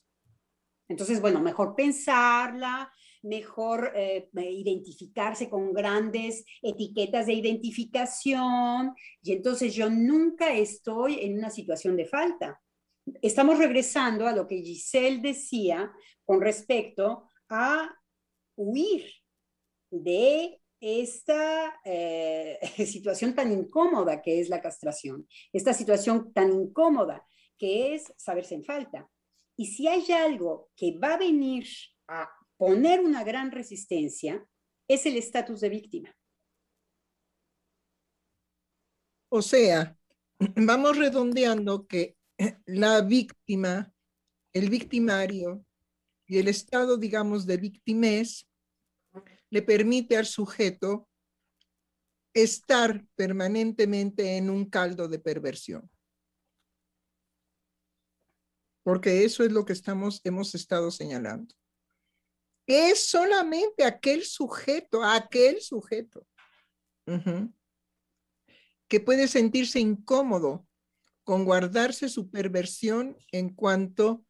[0.87, 2.91] Entonces, bueno, mejor pensarla,
[3.23, 11.49] mejor eh, identificarse con grandes etiquetas de identificación y entonces yo nunca estoy en una
[11.49, 12.61] situación de falta
[13.21, 15.91] estamos regresando a lo que Giselle decía
[16.25, 17.89] con respecto a
[18.55, 19.05] huir
[19.89, 27.25] de esta eh, situación tan incómoda que es la castración, esta situación tan incómoda
[27.57, 29.07] que es saberse en falta.
[29.55, 31.67] Y si hay algo que va a venir
[32.07, 32.27] a
[32.57, 34.43] poner una gran resistencia,
[34.87, 36.15] es el estatus de víctima.
[39.29, 39.95] O sea,
[40.55, 42.17] vamos redondeando que
[42.65, 43.93] la víctima,
[44.51, 45.63] el victimario
[46.25, 48.47] y el estado, digamos, de victimez
[49.51, 51.07] le permite al sujeto
[52.33, 55.91] estar permanentemente en un caldo de perversión.
[58.83, 61.53] Porque eso es lo que estamos, hemos estado señalando.
[62.65, 66.25] Es solamente aquel sujeto, aquel sujeto,
[68.87, 70.65] que puede sentirse incómodo
[71.23, 74.25] con guardarse su perversión en cuanto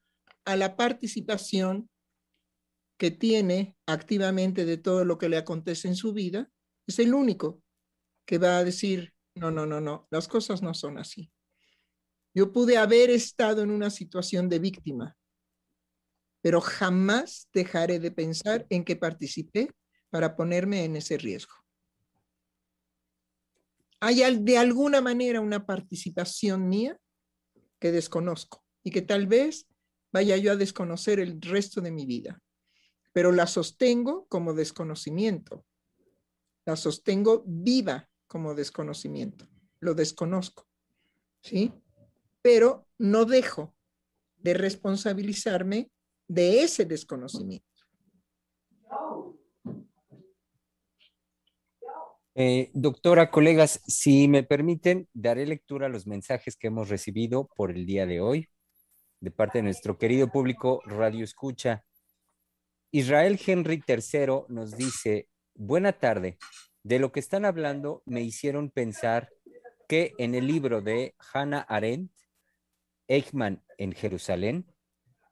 [0.46, 1.91] a la participación
[3.02, 6.52] que tiene activamente de todo lo que le acontece en su vida,
[6.86, 7.64] es el único
[8.28, 11.32] que va a decir, no, no, no, no, las cosas no son así.
[12.36, 15.18] Yo pude haber estado en una situación de víctima,
[16.44, 19.72] pero jamás dejaré de pensar en que participé
[20.12, 21.56] para ponerme en ese riesgo.
[24.00, 27.00] Hay de alguna manera una participación mía
[27.80, 29.68] que desconozco y que tal vez
[30.14, 32.40] vaya yo a desconocer el resto de mi vida,
[33.14, 35.66] pero la sostengo como desconocimiento,
[36.66, 39.48] la sostengo viva como desconocimiento,
[39.80, 40.68] lo desconozco,
[41.42, 41.74] ¿sí?
[42.42, 43.76] Pero no dejo
[44.38, 45.92] de responsabilizarme
[46.28, 47.68] de ese desconocimiento.
[52.34, 57.72] Eh, doctora, colegas, si me permiten, daré lectura a los mensajes que hemos recibido por
[57.72, 58.48] el día de hoy
[59.20, 61.86] de parte de nuestro querido público Radio Escucha.
[62.94, 66.38] Israel Henry III nos dice, buena tarde,
[66.84, 69.30] de lo que están hablando me hicieron pensar
[69.88, 72.12] que en el libro de Hannah Arendt,
[73.08, 74.66] Eichmann en Jerusalén,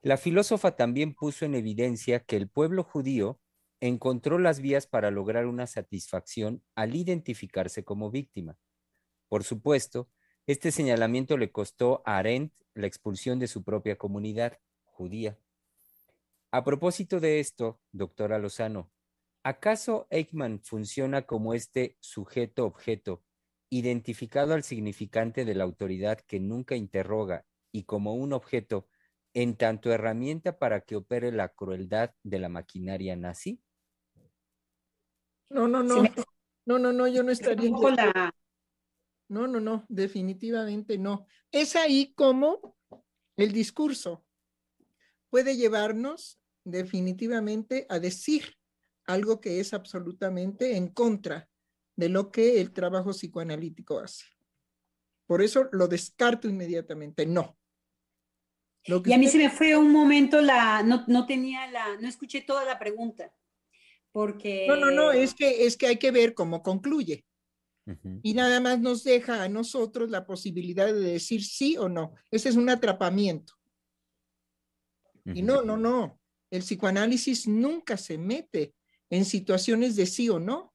[0.01, 3.41] la filósofa también puso en evidencia que el pueblo judío
[3.81, 8.57] encontró las vías para lograr una satisfacción al identificarse como víctima.
[9.27, 10.09] Por supuesto,
[10.47, 15.37] este señalamiento le costó a Arendt la expulsión de su propia comunidad judía.
[16.51, 18.91] A propósito de esto, doctora Lozano,
[19.43, 23.23] ¿acaso Eichmann funciona como este sujeto-objeto,
[23.69, 28.87] identificado al significante de la autoridad que nunca interroga y como un objeto,
[29.35, 33.61] en tanto herramienta para que opere la crueldad de la maquinaria nazi?
[35.51, 36.03] No, no, no.
[36.65, 37.69] No, no, no, yo no estaría.
[39.27, 41.27] No, no, no, definitivamente no.
[41.51, 42.75] Es ahí como
[43.37, 44.25] el discurso
[45.29, 48.55] puede llevarnos definitivamente a decir
[49.05, 51.49] algo que es absolutamente en contra
[51.95, 54.25] de lo que el trabajo psicoanalítico hace.
[55.25, 57.57] Por eso lo descarto inmediatamente, no.
[58.83, 62.41] y a mí se me fue un momento la, no, no tenía la, no escuché
[62.41, 63.33] toda la pregunta
[64.11, 64.65] porque...
[64.67, 67.25] No, no, no, es que, es que hay que ver cómo concluye.
[68.21, 72.13] Y nada más nos deja a nosotros la posibilidad de decir sí o no.
[72.29, 73.53] Ese es un atrapamiento.
[75.25, 76.18] Y no, no, no.
[76.51, 78.75] El psicoanálisis nunca se mete
[79.09, 80.73] en situaciones de sí o no.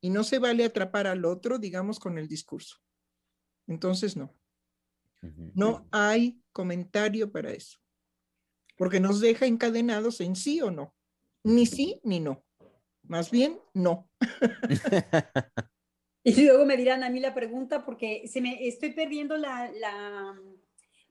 [0.00, 2.76] Y no se vale atrapar al otro, digamos, con el discurso.
[3.66, 4.36] Entonces, no.
[5.54, 7.78] No hay comentario para eso.
[8.76, 10.94] Porque nos deja encadenados en sí o no
[11.44, 12.44] ni sí ni no.
[13.02, 14.10] Más bien, no.
[16.24, 20.40] y luego me dirán a mí la pregunta porque se me estoy perdiendo la, la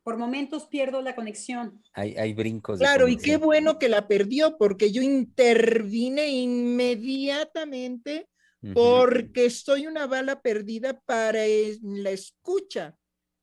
[0.07, 1.83] por momentos pierdo la conexión.
[1.91, 2.79] Hay, hay brincos.
[2.79, 8.29] Claro, y qué bueno que la perdió porque yo intervine inmediatamente
[8.73, 11.41] porque estoy una bala perdida para
[11.81, 12.95] la escucha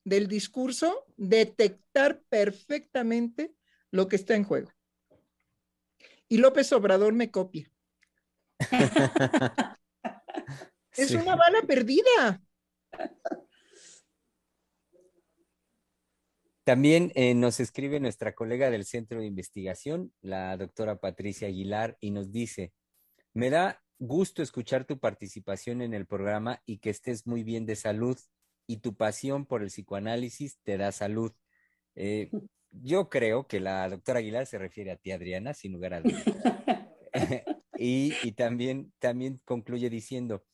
[0.05, 3.53] del discurso detectar perfectamente
[3.91, 4.73] lo que está en juego
[6.31, 7.71] y López Obrador me copia.
[10.97, 12.41] es una bala perdida.
[16.65, 22.11] También eh, nos escribe nuestra colega del Centro de Investigación, la doctora Patricia Aguilar, y
[22.11, 22.73] nos dice,
[23.35, 27.77] me da gusto escuchar tu participación en el programa y que estés muy bien de
[27.77, 28.19] salud
[28.67, 31.33] y tu pasión por el psicoanálisis te da salud.
[31.97, 32.31] Eh,
[32.71, 36.25] yo creo que la doctora Aguilar se refiere a ti, Adriana, sin lugar a dudas.
[37.79, 40.45] y, también, también concluye diciendo,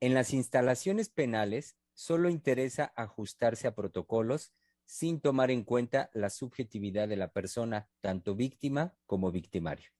[0.00, 4.52] en las instalaciones penales solo interesa ajustarse a protocolos
[4.86, 9.90] sin tomar en cuenta la subjetividad de la persona, tanto víctima como victimario.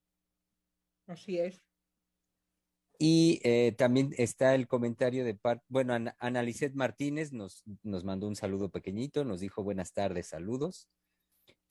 [1.06, 1.62] Así es.
[2.98, 8.36] Y eh, también está el comentario de parte, bueno, Ana Martínez nos, nos mandó un
[8.36, 10.88] saludo pequeñito, nos dijo buenas tardes, saludos.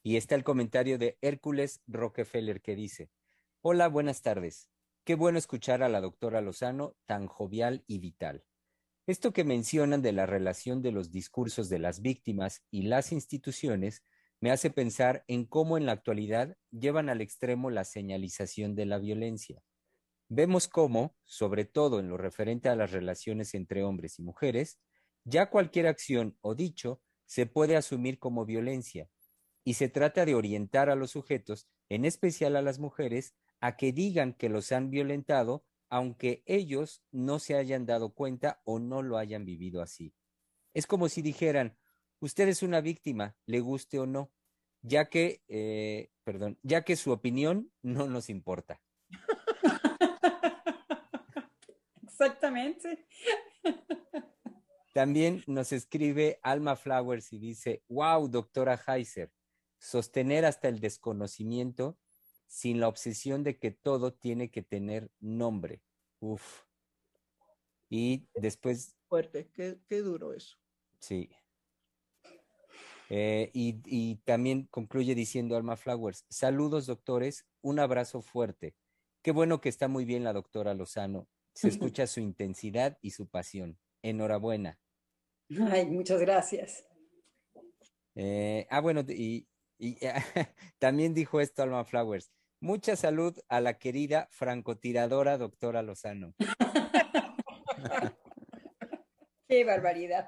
[0.04, 3.10] Y está el comentario de Hércules Rockefeller que dice,
[3.62, 4.70] hola, buenas tardes.
[5.04, 8.44] Qué bueno escuchar a la doctora Lozano tan jovial y vital.
[9.08, 14.04] Esto que mencionan de la relación de los discursos de las víctimas y las instituciones
[14.42, 18.98] me hace pensar en cómo en la actualidad llevan al extremo la señalización de la
[18.98, 19.62] violencia.
[20.28, 24.80] Vemos cómo, sobre todo en lo referente a las relaciones entre hombres y mujeres,
[25.24, 29.08] ya cualquier acción o dicho se puede asumir como violencia
[29.64, 33.92] y se trata de orientar a los sujetos, en especial a las mujeres, a que
[33.92, 39.18] digan que los han violentado, aunque ellos no se hayan dado cuenta o no lo
[39.18, 40.14] hayan vivido así.
[40.74, 41.78] Es como si dijeran,
[42.20, 44.32] usted es una víctima, le guste o no.
[44.82, 48.82] ya que, eh, perdón, ya que su opinión no nos importa.
[52.04, 53.08] Exactamente.
[54.94, 59.32] También nos escribe Alma Flowers y dice, wow, doctora Heiser,
[59.78, 61.98] sostener hasta el desconocimiento
[62.56, 65.82] sin la obsesión de que todo tiene que tener nombre.
[66.22, 66.64] Uf.
[67.90, 68.96] Y después...
[69.10, 70.56] Fuerte, qué, qué duro eso.
[71.00, 71.30] Sí.
[73.10, 78.74] Eh, y, y, también concluye diciendo Alma Flowers, saludos doctores, un abrazo fuerte.
[79.22, 81.28] Qué bueno que está muy bien la doctora Lozano.
[81.54, 83.78] Se escucha su intensidad y su pasión.
[84.02, 84.80] Enhorabuena.
[85.72, 86.86] Ay, muchas gracias.
[88.16, 89.46] Eh, ah, bueno, y,
[89.78, 89.98] y
[90.80, 92.32] también dijo esto Alma Flowers.
[92.60, 96.34] Mucha salud a la querida francotiradora doctora Lozano.
[99.48, 100.28] Qué barbaridad.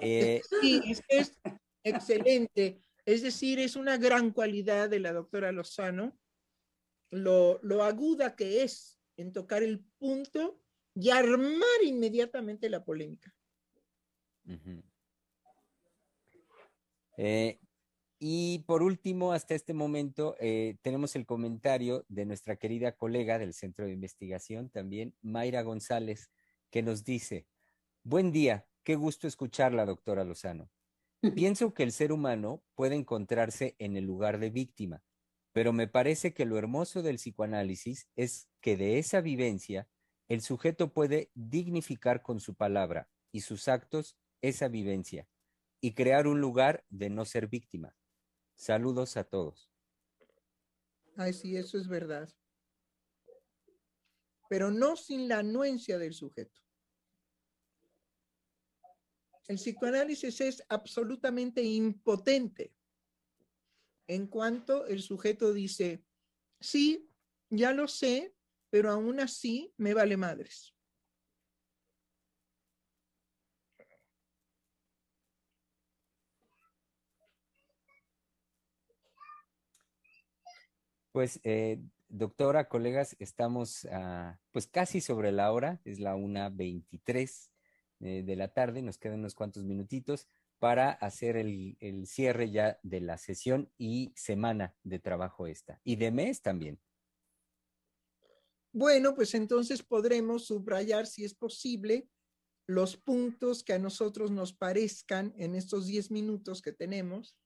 [0.00, 1.38] Eh, sí, es, es,
[1.82, 2.80] excelente.
[3.04, 6.16] Es decir, es una gran cualidad de la doctora Lozano,
[7.10, 10.60] lo, lo aguda que es en tocar el punto
[10.94, 13.34] y armar inmediatamente la polémica.
[14.46, 14.82] Uh -huh.
[17.16, 17.60] eh,
[18.18, 23.54] y por último, hasta este momento, eh, tenemos el comentario de nuestra querida colega del
[23.54, 26.30] Centro de Investigación, también Mayra González,
[26.70, 27.46] que nos dice,
[28.02, 30.68] buen día, qué gusto escucharla, doctora Lozano.
[31.34, 35.02] Pienso que el ser humano puede encontrarse en el lugar de víctima,
[35.52, 39.88] pero me parece que lo hermoso del psicoanálisis es que de esa vivencia
[40.28, 45.28] el sujeto puede dignificar con su palabra y sus actos esa vivencia
[45.80, 47.94] y crear un lugar de no ser víctima.
[48.58, 49.72] Saludos a todos.
[51.16, 52.28] Ay, sí, eso es verdad.
[54.50, 56.60] Pero no sin la anuencia del sujeto.
[59.46, 62.74] El psicoanálisis es absolutamente impotente
[64.08, 66.04] en cuanto el sujeto dice,
[66.58, 67.08] sí,
[67.50, 68.34] ya lo sé,
[68.70, 70.74] pero aún así me vale madres.
[81.18, 83.88] Pues, eh, doctora, colegas, estamos
[84.52, 87.50] pues casi sobre la hora, es la 1.23
[87.98, 90.28] eh, de la tarde, nos quedan unos cuantos minutitos
[90.60, 95.96] para hacer el, el, cierre ya de la sesión y semana de trabajo esta, y
[95.96, 96.78] de mes también.
[98.70, 102.08] Bueno, pues entonces podremos subrayar, si es posible,
[102.68, 107.36] los puntos que a nosotros nos parezcan en estos 10 minutos que tenemos,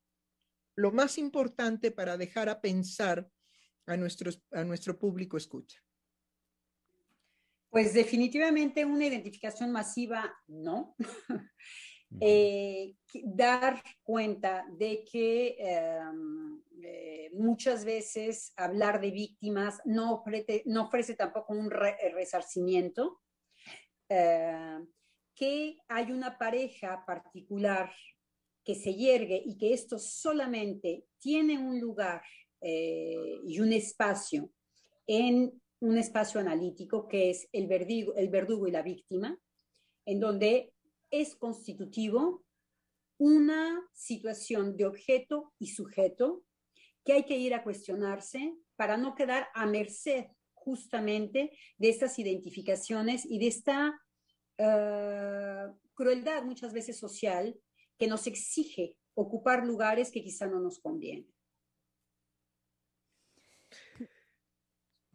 [0.77, 3.31] lo más importante para dejar a pensar
[3.87, 5.79] a, nuestros, a nuestro público escucha?
[7.71, 10.95] Pues definitivamente una identificación masiva, no.
[12.21, 16.01] eh, dar cuenta de que eh,
[16.83, 23.23] eh, muchas veces hablar de víctimas no ofrece, no ofrece tampoco un re resarcimiento,
[24.09, 24.79] eh,
[25.35, 27.91] que hay una pareja particular
[28.65, 32.23] que se yergue y que esto solamente tiene un lugar
[32.63, 34.51] eh, y un espacio
[35.07, 39.37] en un espacio analítico que es el verdugo, el verdugo y la víctima,
[40.07, 40.73] en donde
[41.11, 42.45] es constitutivo
[43.19, 46.45] una situación de objeto y sujeto
[47.05, 53.27] que hay que ir a cuestionarse para no quedar a merced justamente de estas identificaciones
[53.27, 54.01] y de esta
[54.59, 57.59] uh, crueldad muchas veces social
[57.99, 61.29] que nos exige ocupar lugares que quizá no nos convienen.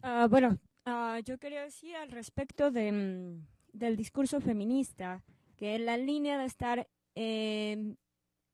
[0.08, 5.22] Uh, bueno, uh, yo quería decir al respecto de, mm, del discurso feminista,
[5.56, 7.94] que la línea de estar eh,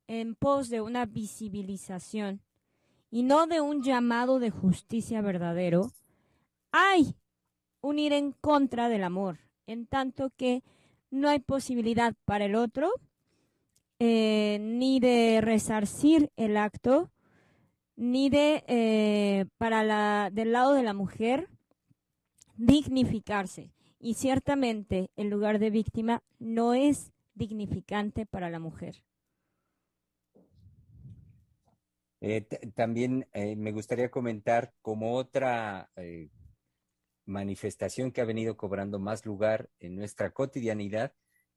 [0.09, 2.41] en pos de una visibilización
[3.09, 5.93] y no de un llamado de justicia verdadero,
[6.73, 7.15] hay
[7.81, 9.39] un ir en contra del amor,
[9.69, 10.65] en tanto que
[11.11, 12.91] no hay posibilidad para el otro
[14.01, 17.13] eh, ni de resarcir el acto,
[17.97, 21.49] ni de, eh, para la, del lado de la mujer,
[22.57, 23.71] dignificarse.
[23.99, 29.03] Y ciertamente el lugar de víctima no es dignificante para la mujer.
[32.21, 32.43] Eh,
[32.75, 35.91] también eh, me gustaría comentar como otra
[37.27, 41.15] manifestación que ha venido cobrando más lugar en nuestra cotidianidad,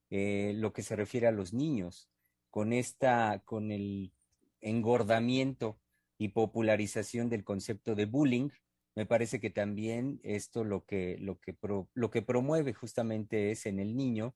[0.10, 2.10] lo que se refiere a los niños,
[2.50, 4.14] con esta, con el
[4.62, 5.78] engordamiento
[6.18, 8.50] y popularización del concepto de bullying,
[8.96, 11.56] me parece que también esto lo que, lo que,
[11.94, 14.36] lo que promueve justamente es en el niño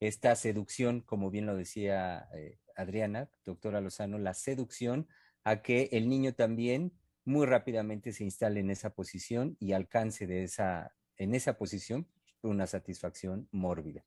[0.00, 5.06] esta seducción, como bien lo decía eh, Adriana, doctora Lozano, la seducción
[5.44, 6.92] a que el niño también
[7.24, 12.08] muy rápidamente se instale en esa posición y alcance de esa, en esa posición
[12.42, 14.04] una satisfacción mórbida.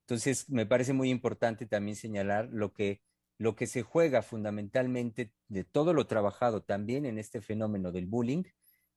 [0.00, 3.00] Entonces, me parece muy importante también señalar lo que,
[3.38, 8.44] lo que se juega fundamentalmente de todo lo trabajado también en este fenómeno del bullying.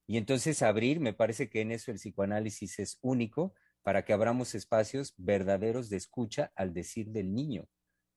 [0.07, 4.55] Y entonces abrir, me parece que en eso el psicoanálisis es único para que abramos
[4.55, 7.67] espacios verdaderos de escucha al decir del niño,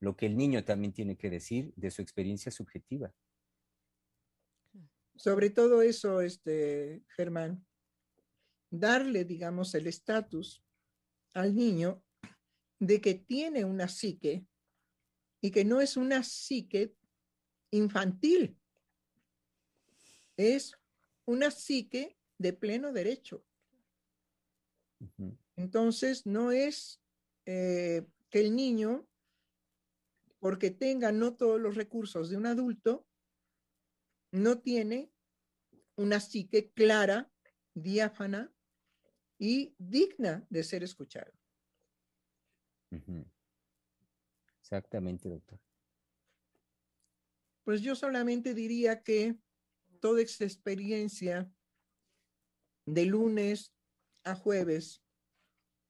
[0.01, 3.13] lo que el niño también tiene que decir de su experiencia subjetiva.
[5.17, 7.65] Sobre todo eso, este, Germán,
[8.71, 10.65] darle, digamos, el estatus
[11.35, 12.03] al niño
[12.79, 14.47] de que tiene una psique
[15.43, 16.95] y que no es una psique
[17.73, 18.57] infantil,
[20.37, 20.79] es
[21.27, 23.45] una psique de pleno derecho.
[25.57, 27.03] Entonces, no es
[27.45, 29.09] eh, que el niño,
[30.39, 33.05] porque tenga no todos los recursos de un adulto,
[34.31, 35.13] no tiene
[35.97, 37.31] una psique clara,
[37.75, 38.55] diáfana
[39.39, 41.33] y digna de ser escuchado.
[44.73, 45.61] Exactamente, doctor.
[47.63, 49.37] Pues yo solamente diría que
[50.01, 51.53] toda esta experiencia
[52.87, 53.75] de lunes
[54.25, 55.05] a jueves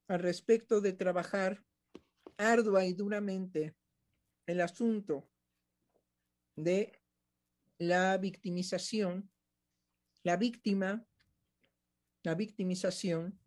[0.08, 1.64] al respecto de trabajar
[2.36, 3.76] ardua y duramente
[4.46, 5.30] el asunto
[6.56, 7.00] de
[7.78, 9.30] la victimización,
[10.24, 11.06] la víctima,
[12.24, 13.38] la victimización,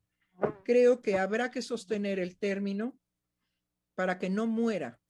[0.63, 2.97] creo que habrá que sostener el término
[3.95, 5.01] para que no muera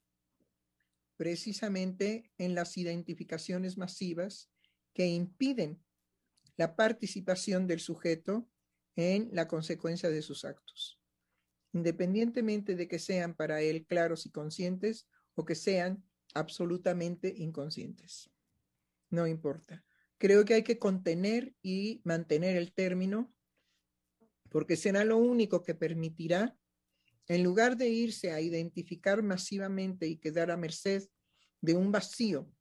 [1.18, 4.52] precisamente en las identificaciones masivas
[4.94, 5.84] que impiden
[6.58, 8.50] la participación del sujeto
[8.96, 11.02] en la consecuencia de sus actos,
[11.74, 16.04] independientemente de que sean para él claros y conscientes o que sean
[16.34, 18.32] absolutamente inconscientes
[19.10, 19.84] no importa.
[20.18, 23.34] Creo que hay que contener y mantener el término
[24.50, 26.58] porque será lo único que permitirá,
[27.28, 31.08] en lugar de irse a identificar masivamente y quedar a merced
[31.62, 32.52] de un vacío,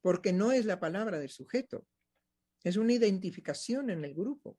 [0.00, 1.86] porque no es la palabra del sujeto,
[2.64, 4.58] es una identificación en el grupo.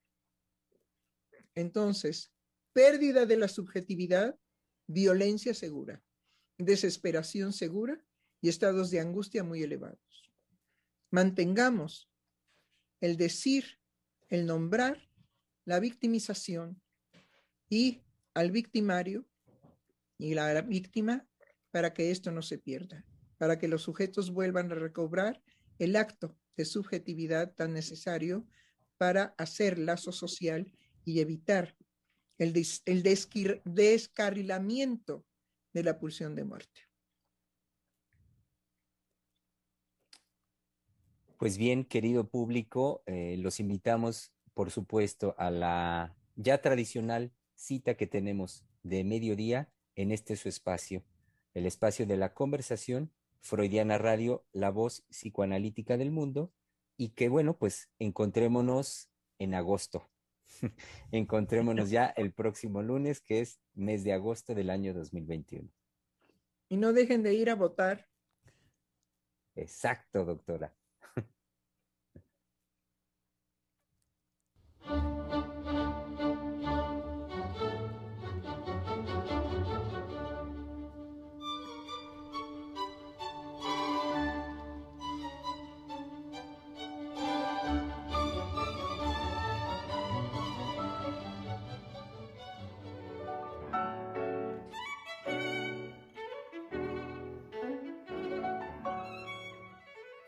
[1.56, 2.32] Entonces,
[2.74, 4.38] pérdida de la subjetividad,
[4.88, 6.04] violencia segura,
[6.58, 8.02] desesperación segura
[8.42, 10.08] y estados de angustia muy elevados
[11.10, 12.10] mantengamos
[13.02, 13.80] el decir,
[14.30, 15.10] el nombrar,
[15.66, 16.82] la victimización
[17.70, 18.04] y
[18.38, 19.26] al victimario
[20.20, 21.28] y la víctima
[21.72, 23.04] para que esto no se pierda,
[23.40, 25.42] para que los sujetos vuelvan a recobrar
[25.80, 28.46] el acto de subjetividad tan necesario
[28.98, 30.72] para hacer lazo social
[31.04, 31.76] y evitar
[32.38, 32.54] el,
[33.66, 35.26] descarrilamiento
[35.74, 36.82] de la pulsión de muerte.
[41.40, 48.08] Pues bien, querido público, eh, los invitamos, por supuesto, a la ya tradicional cita que
[48.08, 51.04] tenemos de mediodía en este su espacio,
[51.54, 56.54] el espacio de la conversación Freudiana Radio, la voz psicoanalítica del mundo,
[56.98, 60.10] y que bueno, pues encontrémonos en agosto.
[61.12, 65.70] encontrémonos ya el próximo lunes, que es mes de agosto del año 2021.
[66.70, 68.08] Y no dejen de ir a votar.
[69.56, 70.77] Exacto, doctora.